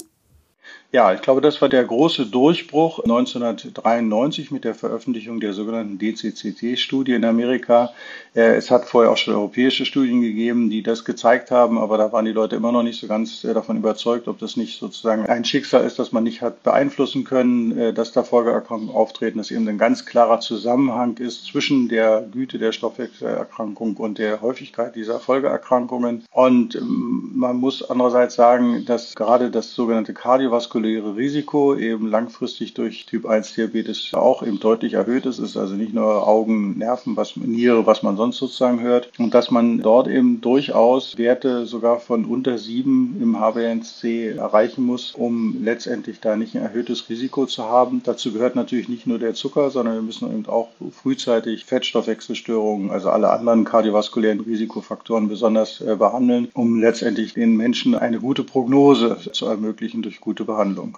[0.96, 7.14] Ja, ich glaube, das war der große Durchbruch 1993 mit der Veröffentlichung der sogenannten DCCT-Studie
[7.14, 7.92] in Amerika.
[8.36, 12.12] Äh, es hat vorher auch schon europäische Studien gegeben, die das gezeigt haben, aber da
[12.12, 15.26] waren die Leute immer noch nicht so ganz äh, davon überzeugt, ob das nicht sozusagen
[15.26, 19.50] ein Schicksal ist, das man nicht hat beeinflussen können, äh, dass da Folgeerkrankungen auftreten, dass
[19.50, 25.20] eben ein ganz klarer Zusammenhang ist zwischen der Güte der Stoffwechselerkrankung und der Häufigkeit dieser
[25.20, 26.24] Folgeerkrankungen.
[26.30, 32.74] Und ähm, man muss andererseits sagen, dass gerade das sogenannte kardiovaskuläre kardiovaskuläre Risiko eben langfristig
[32.74, 35.40] durch Typ 1 Diabetes auch eben deutlich erhöht ist.
[35.40, 39.10] Es ist also nicht nur Augen, Nerven, was, Niere, was man sonst sozusagen hört.
[39.18, 45.14] Und dass man dort eben durchaus Werte sogar von unter 7 im HbA1c erreichen muss,
[45.16, 48.02] um letztendlich da nicht ein erhöhtes Risiko zu haben.
[48.04, 50.70] Dazu gehört natürlich nicht nur der Zucker, sondern wir müssen eben auch
[51.02, 58.20] frühzeitig Fettstoffwechselstörungen, also alle anderen kardiovaskulären Risikofaktoren besonders äh, behandeln, um letztendlich den Menschen eine
[58.20, 60.73] gute Prognose zu ermöglichen durch gute Behandlung.
[60.74, 60.98] Handlung.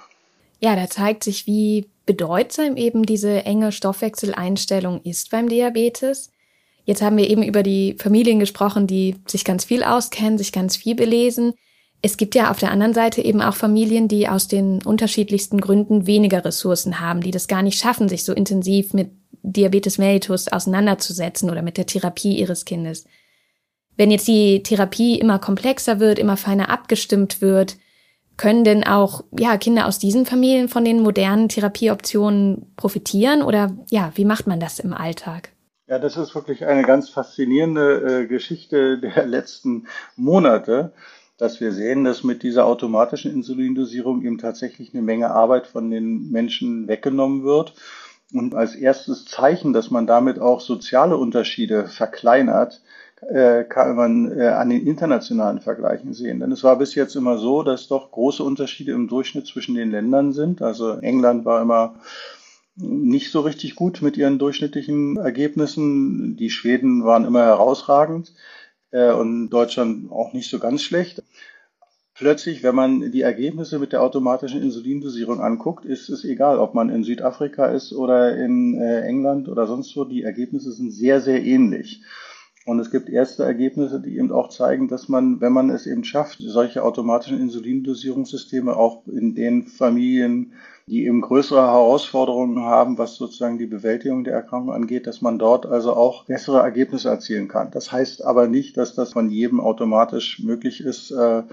[0.62, 6.32] Ja, da zeigt sich, wie bedeutsam eben diese enge Stoffwechseleinstellung ist beim Diabetes.
[6.86, 10.78] Jetzt haben wir eben über die Familien gesprochen, die sich ganz viel auskennen, sich ganz
[10.78, 11.54] viel belesen.
[12.02, 16.06] Es gibt ja auf der anderen Seite eben auch Familien, die aus den unterschiedlichsten Gründen
[16.08, 19.10] weniger Ressourcen haben, die das gar nicht schaffen, sich so intensiv mit
[19.42, 23.06] Diabetes mellitus auseinanderzusetzen oder mit der Therapie ihres Kindes.
[23.98, 27.78] Wenn jetzt die Therapie immer komplexer wird, immer feiner abgestimmt wird,
[28.38, 34.12] können denn auch ja, Kinder aus diesen Familien von den modernen Therapieoptionen profitieren oder ja,
[34.16, 35.50] wie macht man das im Alltag?
[35.88, 40.94] Ja, das ist wirklich eine ganz faszinierende äh, Geschichte der letzten Monate,
[41.38, 46.32] dass wir sehen, dass mit dieser automatischen Insulindosierung eben tatsächlich eine Menge Arbeit von den
[46.32, 47.76] Menschen weggenommen wird.
[48.34, 52.82] Und als erstes Zeichen, dass man damit auch soziale Unterschiede verkleinert,
[53.64, 56.40] kann man äh, an den internationalen Vergleichen sehen.
[56.40, 59.92] Denn es war bis jetzt immer so, dass doch große Unterschiede im Durchschnitt zwischen den
[59.92, 60.62] Ländern sind.
[60.62, 61.96] Also England war immer
[62.76, 66.36] nicht so richtig gut mit ihren durchschnittlichen Ergebnissen.
[66.38, 68.34] Die Schweden waren immer herausragend
[68.92, 71.24] äh, und Deutschland auch nicht so ganz schlecht.
[72.14, 76.90] Plötzlich, wenn man die Ergebnisse mit der automatischen Insulindosierung anguckt, ist es egal, ob man
[76.90, 80.06] in Südafrika ist oder in England oder sonst wo.
[80.06, 82.04] Die Ergebnisse sind sehr, sehr ähnlich.
[82.66, 86.04] Und es gibt erste Ergebnisse, die eben auch zeigen, dass man, wenn man es eben
[86.04, 90.54] schafft, solche automatischen Insulindosierungssysteme auch in den Familien,
[90.88, 95.68] die eben größere Herausforderungen haben, was sozusagen die Bewältigung der Erkrankung angeht, dass man dort
[95.68, 97.70] also auch bessere Ergebnisse erzielen kann.
[97.70, 101.12] Das heißt aber nicht, dass das von jedem automatisch möglich ist.
[101.12, 101.44] Äh,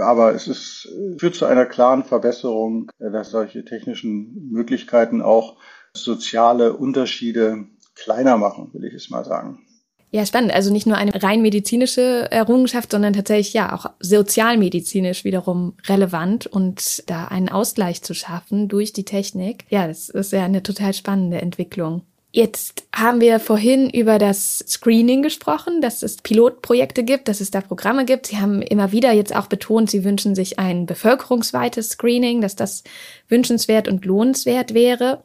[0.00, 0.88] aber es ist,
[1.18, 5.56] führt zu einer klaren Verbesserung, äh, dass solche technischen Möglichkeiten auch
[5.92, 9.65] soziale Unterschiede kleiner machen, will ich es mal sagen.
[10.10, 10.52] Ja, spannend.
[10.52, 17.02] Also nicht nur eine rein medizinische Errungenschaft, sondern tatsächlich ja auch sozialmedizinisch wiederum relevant und
[17.06, 19.64] da einen Ausgleich zu schaffen durch die Technik.
[19.68, 22.02] Ja, das ist ja eine total spannende Entwicklung.
[22.36, 27.62] Jetzt haben wir vorhin über das Screening gesprochen, dass es Pilotprojekte gibt, dass es da
[27.62, 28.26] Programme gibt.
[28.26, 32.84] Sie haben immer wieder jetzt auch betont, Sie wünschen sich ein bevölkerungsweites Screening, dass das
[33.28, 35.22] wünschenswert und lohnenswert wäre.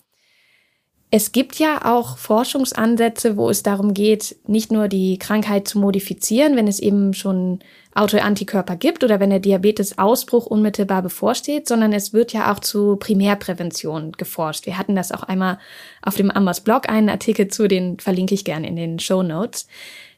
[1.14, 6.55] Es gibt ja auch Forschungsansätze, wo es darum geht, nicht nur die Krankheit zu modifizieren,
[6.55, 7.59] wenn es eben schon
[7.93, 14.14] Autoantikörper gibt oder wenn der Diabetesausbruch unmittelbar bevorsteht, sondern es wird ja auch zu Primärprävention
[14.14, 14.66] geforscht.
[14.66, 15.59] Wir hatten das auch einmal
[16.01, 19.68] auf dem Ambers Blog einen Artikel zu, den verlinke ich gerne in den Show Notes.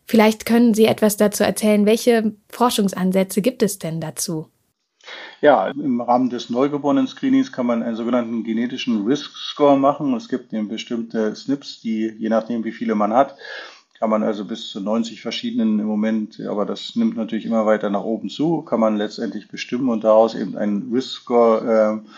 [0.05, 4.52] Vielleicht können Sie etwas dazu erzählen, welche Forschungsansätze gibt es denn dazu?
[5.41, 10.13] Ja, im Rahmen des Neugeborenen-Screenings kann man einen sogenannten genetischen Risk-Score machen.
[10.15, 13.35] Es gibt eben bestimmte SNPs, die, je nachdem wie viele man hat,
[13.99, 17.89] kann man also bis zu 90 verschiedenen im Moment, aber das nimmt natürlich immer weiter
[17.89, 22.09] nach oben zu, kann man letztendlich bestimmen und daraus eben einen Risk-Score äh,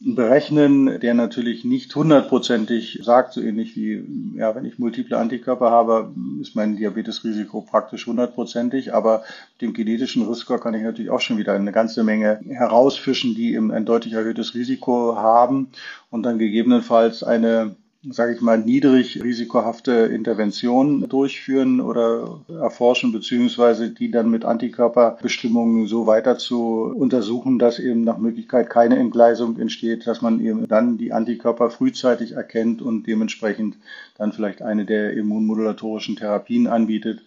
[0.00, 4.04] berechnen, der natürlich nicht hundertprozentig sagt, so ähnlich wie,
[4.36, 9.24] ja, wenn ich multiple Antikörper habe, ist mein Diabetesrisiko praktisch hundertprozentig, aber
[9.62, 13.72] dem genetischen Risiko kann ich natürlich auch schon wieder eine ganze Menge herausfischen, die eben
[13.72, 15.68] ein deutlich erhöhtes Risiko haben
[16.10, 17.74] und dann gegebenenfalls eine
[18.10, 26.06] sage ich mal, niedrig risikohafte Interventionen durchführen oder erforschen, beziehungsweise die dann mit Antikörperbestimmungen so
[26.06, 31.12] weiter zu untersuchen, dass eben nach Möglichkeit keine Entgleisung entsteht, dass man eben dann die
[31.12, 33.76] Antikörper frühzeitig erkennt und dementsprechend
[34.16, 37.22] dann vielleicht eine der immunmodulatorischen Therapien anbietet.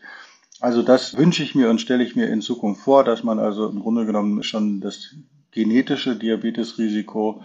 [0.61, 3.69] Also das wünsche ich mir und stelle ich mir in Zukunft vor, dass man also
[3.69, 5.15] im Grunde genommen schon das
[5.51, 7.41] genetische Diabetesrisiko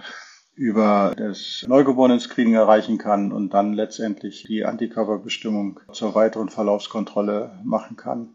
[0.57, 8.29] über das Neugeborenen-Screening erreichen kann und dann letztendlich die Antikörperbestimmung zur weiteren Verlaufskontrolle machen kann,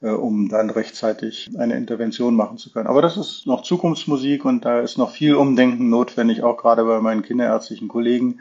[0.00, 2.86] äh, um dann rechtzeitig eine Intervention machen zu können.
[2.86, 7.00] Aber das ist noch Zukunftsmusik und da ist noch viel Umdenken notwendig, auch gerade bei
[7.00, 8.40] meinen kinderärztlichen Kollegen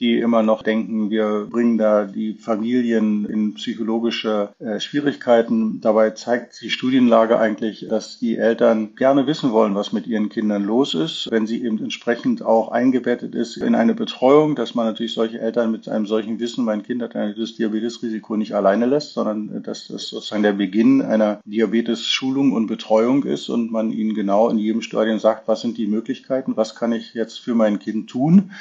[0.00, 5.82] die immer noch denken, wir bringen da die Familien in psychologische äh, Schwierigkeiten.
[5.82, 10.64] Dabei zeigt die Studienlage eigentlich, dass die Eltern gerne wissen wollen, was mit ihren Kindern
[10.64, 15.12] los ist, wenn sie eben entsprechend auch eingebettet ist in eine Betreuung, dass man natürlich
[15.12, 19.62] solche Eltern mit einem solchen Wissen, mein Kind hat ein Diabetesrisiko nicht alleine lässt, sondern
[19.62, 24.56] dass das sozusagen der Beginn einer Diabetes-Schulung und Betreuung ist und man ihnen genau in
[24.56, 28.52] jedem Stadium sagt, was sind die Möglichkeiten, was kann ich jetzt für mein Kind tun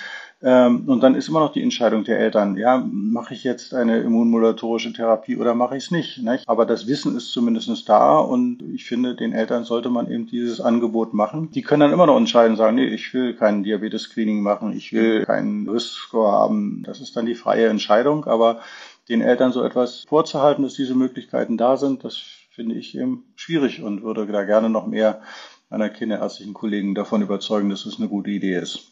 [0.41, 4.93] und dann ist immer noch die Entscheidung der Eltern, ja, mache ich jetzt eine immunmodulatorische
[4.93, 6.47] Therapie oder mache ich es nicht, nicht?
[6.47, 10.61] Aber das Wissen ist zumindest da und ich finde, den Eltern sollte man eben dieses
[10.61, 11.51] Angebot machen.
[11.51, 15.25] Die können dann immer noch entscheiden, sagen, nee, ich will kein Diabetes-Screening machen, ich will
[15.25, 16.83] keinen Risk-Score haben.
[16.85, 18.61] Das ist dann die freie Entscheidung, aber
[19.09, 22.17] den Eltern so etwas vorzuhalten, dass diese Möglichkeiten da sind, das
[22.51, 25.21] finde ich eben schwierig und würde da gerne noch mehr
[25.69, 28.88] meiner kinderärztlichen Kollegen davon überzeugen, dass es eine gute Idee ist.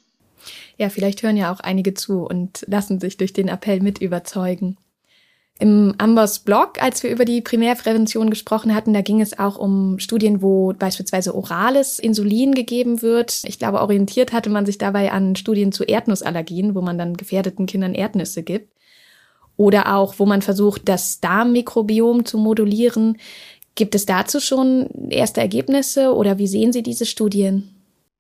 [0.78, 4.78] Ja, vielleicht hören ja auch einige zu und lassen sich durch den Appell mit überzeugen.
[5.60, 9.98] Im Ambers Blog, als wir über die Primärprävention gesprochen hatten, da ging es auch um
[9.98, 13.42] Studien, wo beispielsweise orales Insulin gegeben wird.
[13.46, 17.66] Ich glaube, orientiert hatte man sich dabei an Studien zu Erdnussallergien, wo man dann gefährdeten
[17.66, 18.72] Kindern Erdnüsse gibt.
[19.56, 23.18] Oder auch, wo man versucht, das Darmmikrobiom zu modulieren.
[23.74, 27.77] Gibt es dazu schon erste Ergebnisse oder wie sehen Sie diese Studien?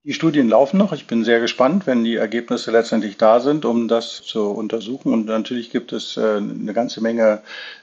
[0.07, 0.93] Die Studien laufen noch.
[0.93, 5.11] Ich bin sehr gespannt, wenn die Ergebnisse letztendlich da sind, um das zu untersuchen.
[5.11, 7.41] Und natürlich gibt es äh, eine ganze Menge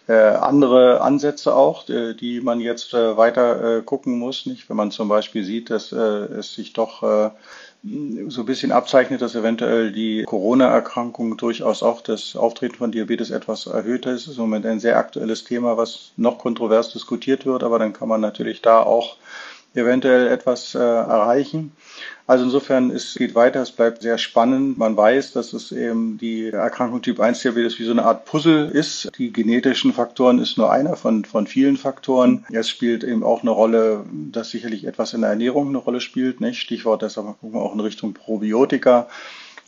[0.08, 4.46] äh, andere Ansätze auch, äh, die man jetzt weiter gucken muss.
[4.46, 9.34] Nicht, wenn man zum Beispiel sieht, dass es sich doch so ein bisschen abzeichnet, dass
[9.34, 14.24] eventuell die Corona-Erkrankung durchaus auch das Auftreten von Diabetes etwas erhöht ist.
[14.24, 17.92] Das ist im Moment ein sehr aktuelles Thema, was noch kontrovers diskutiert wird, aber dann
[17.92, 19.18] kann man natürlich da auch
[19.74, 21.72] eventuell etwas äh, erreichen.
[22.26, 24.78] Also insofern, es geht weiter, es bleibt sehr spannend.
[24.78, 28.70] Man weiß, dass es eben die Erkrankung Typ 1 Diabetes wie so eine Art Puzzle
[28.70, 29.10] ist.
[29.18, 32.46] Die genetischen Faktoren ist nur einer von, von vielen Faktoren.
[32.50, 36.40] Es spielt eben auch eine Rolle, dass sicherlich etwas in der Ernährung eine Rolle spielt.
[36.40, 36.60] Nicht?
[36.60, 39.08] Stichwort deshalb gucken wir auch in Richtung Probiotika.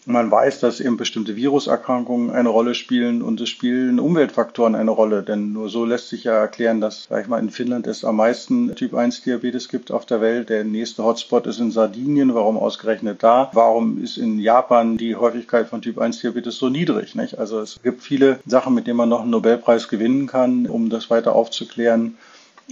[0.08, 5.24] Man weiß, dass eben bestimmte Viruserkrankungen eine Rolle spielen und es spielen Umweltfaktoren eine Rolle,
[5.24, 8.14] denn nur so lässt sich ja erklären, dass, sag ich mal, in Finnland es am
[8.14, 10.48] meisten Typ 1 Diabetes gibt auf der Welt.
[10.48, 12.36] Der nächste Hotspot ist in Sardinien.
[12.36, 13.50] Warum ausgerechnet da?
[13.52, 17.16] Warum ist in Japan die Häufigkeit von Typ 1 Diabetes so niedrig?
[17.16, 17.40] Nicht?
[17.40, 21.10] Also es gibt viele Sachen, mit denen man noch einen Nobelpreis gewinnen kann, um das
[21.10, 22.16] weiter aufzuklären.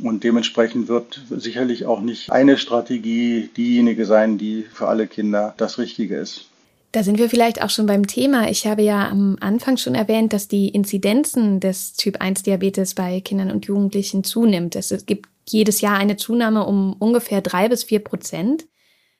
[0.05, 5.78] Und dementsprechend wird sicherlich auch nicht eine Strategie diejenige sein, die für alle Kinder das
[5.78, 6.49] Richtige ist.
[6.95, 8.49] Da sind wir vielleicht auch schon beim Thema.
[8.49, 13.20] Ich habe ja am Anfang schon erwähnt, dass die Inzidenzen des Typ 1 Diabetes bei
[13.20, 14.76] Kindern und Jugendlichen zunimmt.
[14.76, 18.66] Es gibt jedes Jahr eine Zunahme um ungefähr drei bis vier Prozent.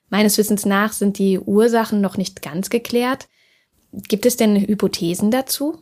[0.07, 3.27] Meines Wissens nach sind die Ursachen noch nicht ganz geklärt.
[3.91, 5.77] Gibt es denn Hypothesen dazu?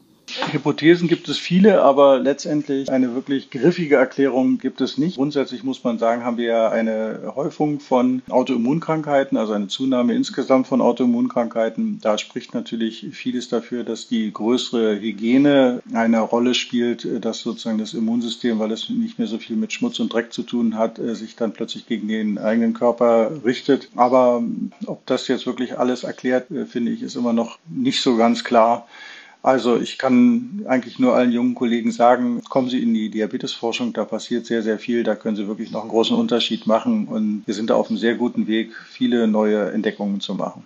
[0.51, 5.17] Hypothesen gibt es viele, aber letztendlich eine wirklich griffige Erklärung gibt es nicht.
[5.17, 10.67] Grundsätzlich muss man sagen, haben wir ja eine Häufung von Autoimmunkrankheiten, also eine Zunahme insgesamt
[10.67, 11.99] von Autoimmunkrankheiten.
[12.01, 17.93] Da spricht natürlich vieles dafür, dass die größere Hygiene eine Rolle spielt, dass sozusagen das
[17.93, 21.35] Immunsystem, weil es nicht mehr so viel mit Schmutz und Dreck zu tun hat, sich
[21.35, 23.89] dann plötzlich gegen den eigenen Körper richtet.
[23.95, 24.43] Aber
[24.85, 28.87] ob das jetzt wirklich alles erklärt, finde ich, ist immer noch nicht so ganz klar.
[29.43, 34.05] Also ich kann eigentlich nur allen jungen Kollegen sagen, kommen Sie in die Diabetesforschung, da
[34.05, 37.53] passiert sehr, sehr viel, da können Sie wirklich noch einen großen Unterschied machen und wir
[37.53, 40.63] sind da auf einem sehr guten Weg, viele neue Entdeckungen zu machen.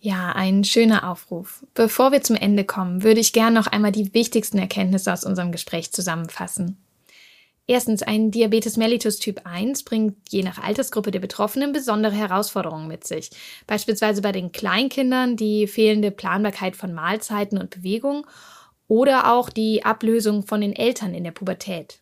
[0.00, 1.62] Ja, ein schöner Aufruf.
[1.74, 5.52] Bevor wir zum Ende kommen, würde ich gern noch einmal die wichtigsten Erkenntnisse aus unserem
[5.52, 6.78] Gespräch zusammenfassen.
[7.68, 13.06] Erstens, ein Diabetes mellitus Typ 1 bringt je nach Altersgruppe der Betroffenen besondere Herausforderungen mit
[13.06, 13.30] sich.
[13.66, 18.26] Beispielsweise bei den Kleinkindern die fehlende Planbarkeit von Mahlzeiten und Bewegung
[18.88, 22.00] oder auch die Ablösung von den Eltern in der Pubertät.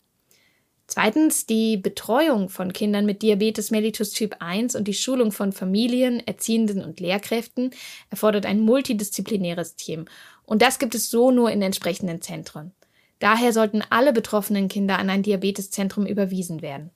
[0.87, 6.19] Zweitens, die Betreuung von Kindern mit Diabetes mellitus Typ 1 und die Schulung von Familien,
[6.27, 7.71] Erziehenden und Lehrkräften
[8.09, 10.07] erfordert ein multidisziplinäres Team.
[10.43, 12.73] Und das gibt es so nur in entsprechenden Zentren.
[13.21, 16.91] Daher sollten alle betroffenen Kinder an ein Diabeteszentrum überwiesen werden.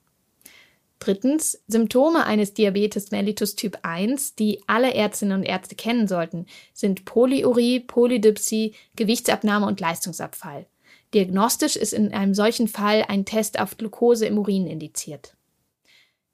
[0.99, 7.05] Drittens, Symptome eines Diabetes mellitus Typ 1, die alle Ärztinnen und Ärzte kennen sollten, sind
[7.05, 10.67] Polyurie, Polydipsie, Gewichtsabnahme und Leistungsabfall.
[11.13, 15.37] Diagnostisch ist in einem solchen Fall ein Test auf Glucose im Urin indiziert.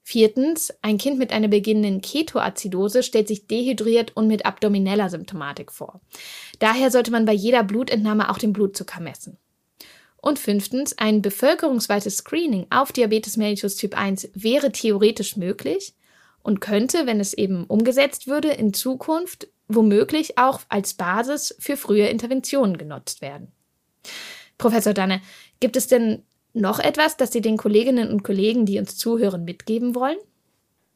[0.03, 6.01] Viertens, ein Kind mit einer beginnenden Ketoazidose stellt sich dehydriert und mit abdomineller Symptomatik vor.
[6.59, 9.37] Daher sollte man bei jeder Blutentnahme auch den Blutzucker messen.
[10.21, 15.95] Und fünftens, ein bevölkerungsweites Screening auf Diabetes mellitus Typ 1 wäre theoretisch möglich
[16.43, 22.07] und könnte, wenn es eben umgesetzt würde, in Zukunft womöglich auch als Basis für frühe
[22.07, 23.51] Interventionen genutzt werden.
[24.57, 25.21] Professor Danne,
[25.59, 29.95] gibt es denn noch etwas, das Sie den Kolleginnen und Kollegen, die uns zuhören, mitgeben
[29.95, 30.17] wollen?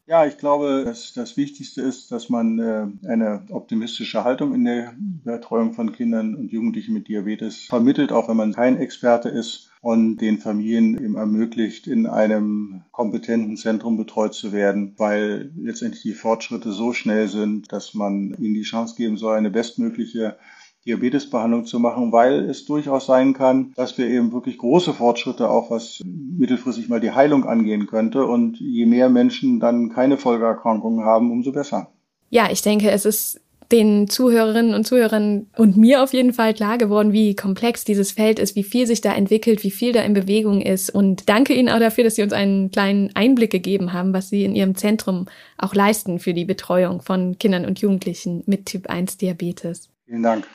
[0.08, 4.93] Ja, ich glaube, dass das Wichtigste ist, dass man äh, eine optimistische Haltung in der
[5.24, 10.18] Betreuung von Kindern und Jugendlichen mit Diabetes vermittelt, auch wenn man kein Experte ist und
[10.18, 16.72] den Familien eben ermöglicht, in einem kompetenten Zentrum betreut zu werden, weil letztendlich die Fortschritte
[16.72, 20.38] so schnell sind, dass man ihnen die Chance geben soll, eine bestmögliche
[20.86, 25.71] Diabetesbehandlung zu machen, weil es durchaus sein kann, dass wir eben wirklich große Fortschritte auch
[25.71, 28.25] was mittelfristig mal die Heilung angehen könnte.
[28.25, 31.91] Und je mehr Menschen dann keine Folgeerkrankungen haben, umso besser.
[32.29, 36.77] Ja, ich denke, es ist den Zuhörerinnen und Zuhörern und mir auf jeden Fall klar
[36.77, 40.13] geworden, wie komplex dieses Feld ist, wie viel sich da entwickelt, wie viel da in
[40.13, 40.89] Bewegung ist.
[40.89, 44.43] Und danke Ihnen auch dafür, dass Sie uns einen kleinen Einblick gegeben haben, was Sie
[44.43, 45.27] in Ihrem Zentrum
[45.57, 49.89] auch leisten für die Betreuung von Kindern und Jugendlichen mit Typ 1 Diabetes.
[50.05, 50.45] Vielen Dank.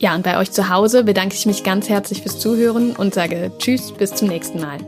[0.00, 3.50] Ja, und bei euch zu Hause bedanke ich mich ganz herzlich fürs Zuhören und sage
[3.58, 4.78] Tschüss, bis zum nächsten Mal.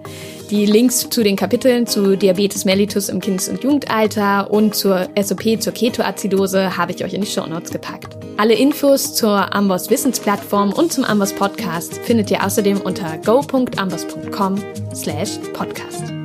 [0.51, 5.61] Die Links zu den Kapiteln zu Diabetes mellitus im Kindes- und Jugendalter und zur SOP
[5.61, 8.17] zur Ketoazidose habe ich euch in die Show Notes gepackt.
[8.37, 14.57] Alle Infos zur Amboss Wissensplattform und zum Amboss Podcast findet ihr außerdem unter go.amboss.com
[14.95, 16.20] slash podcast.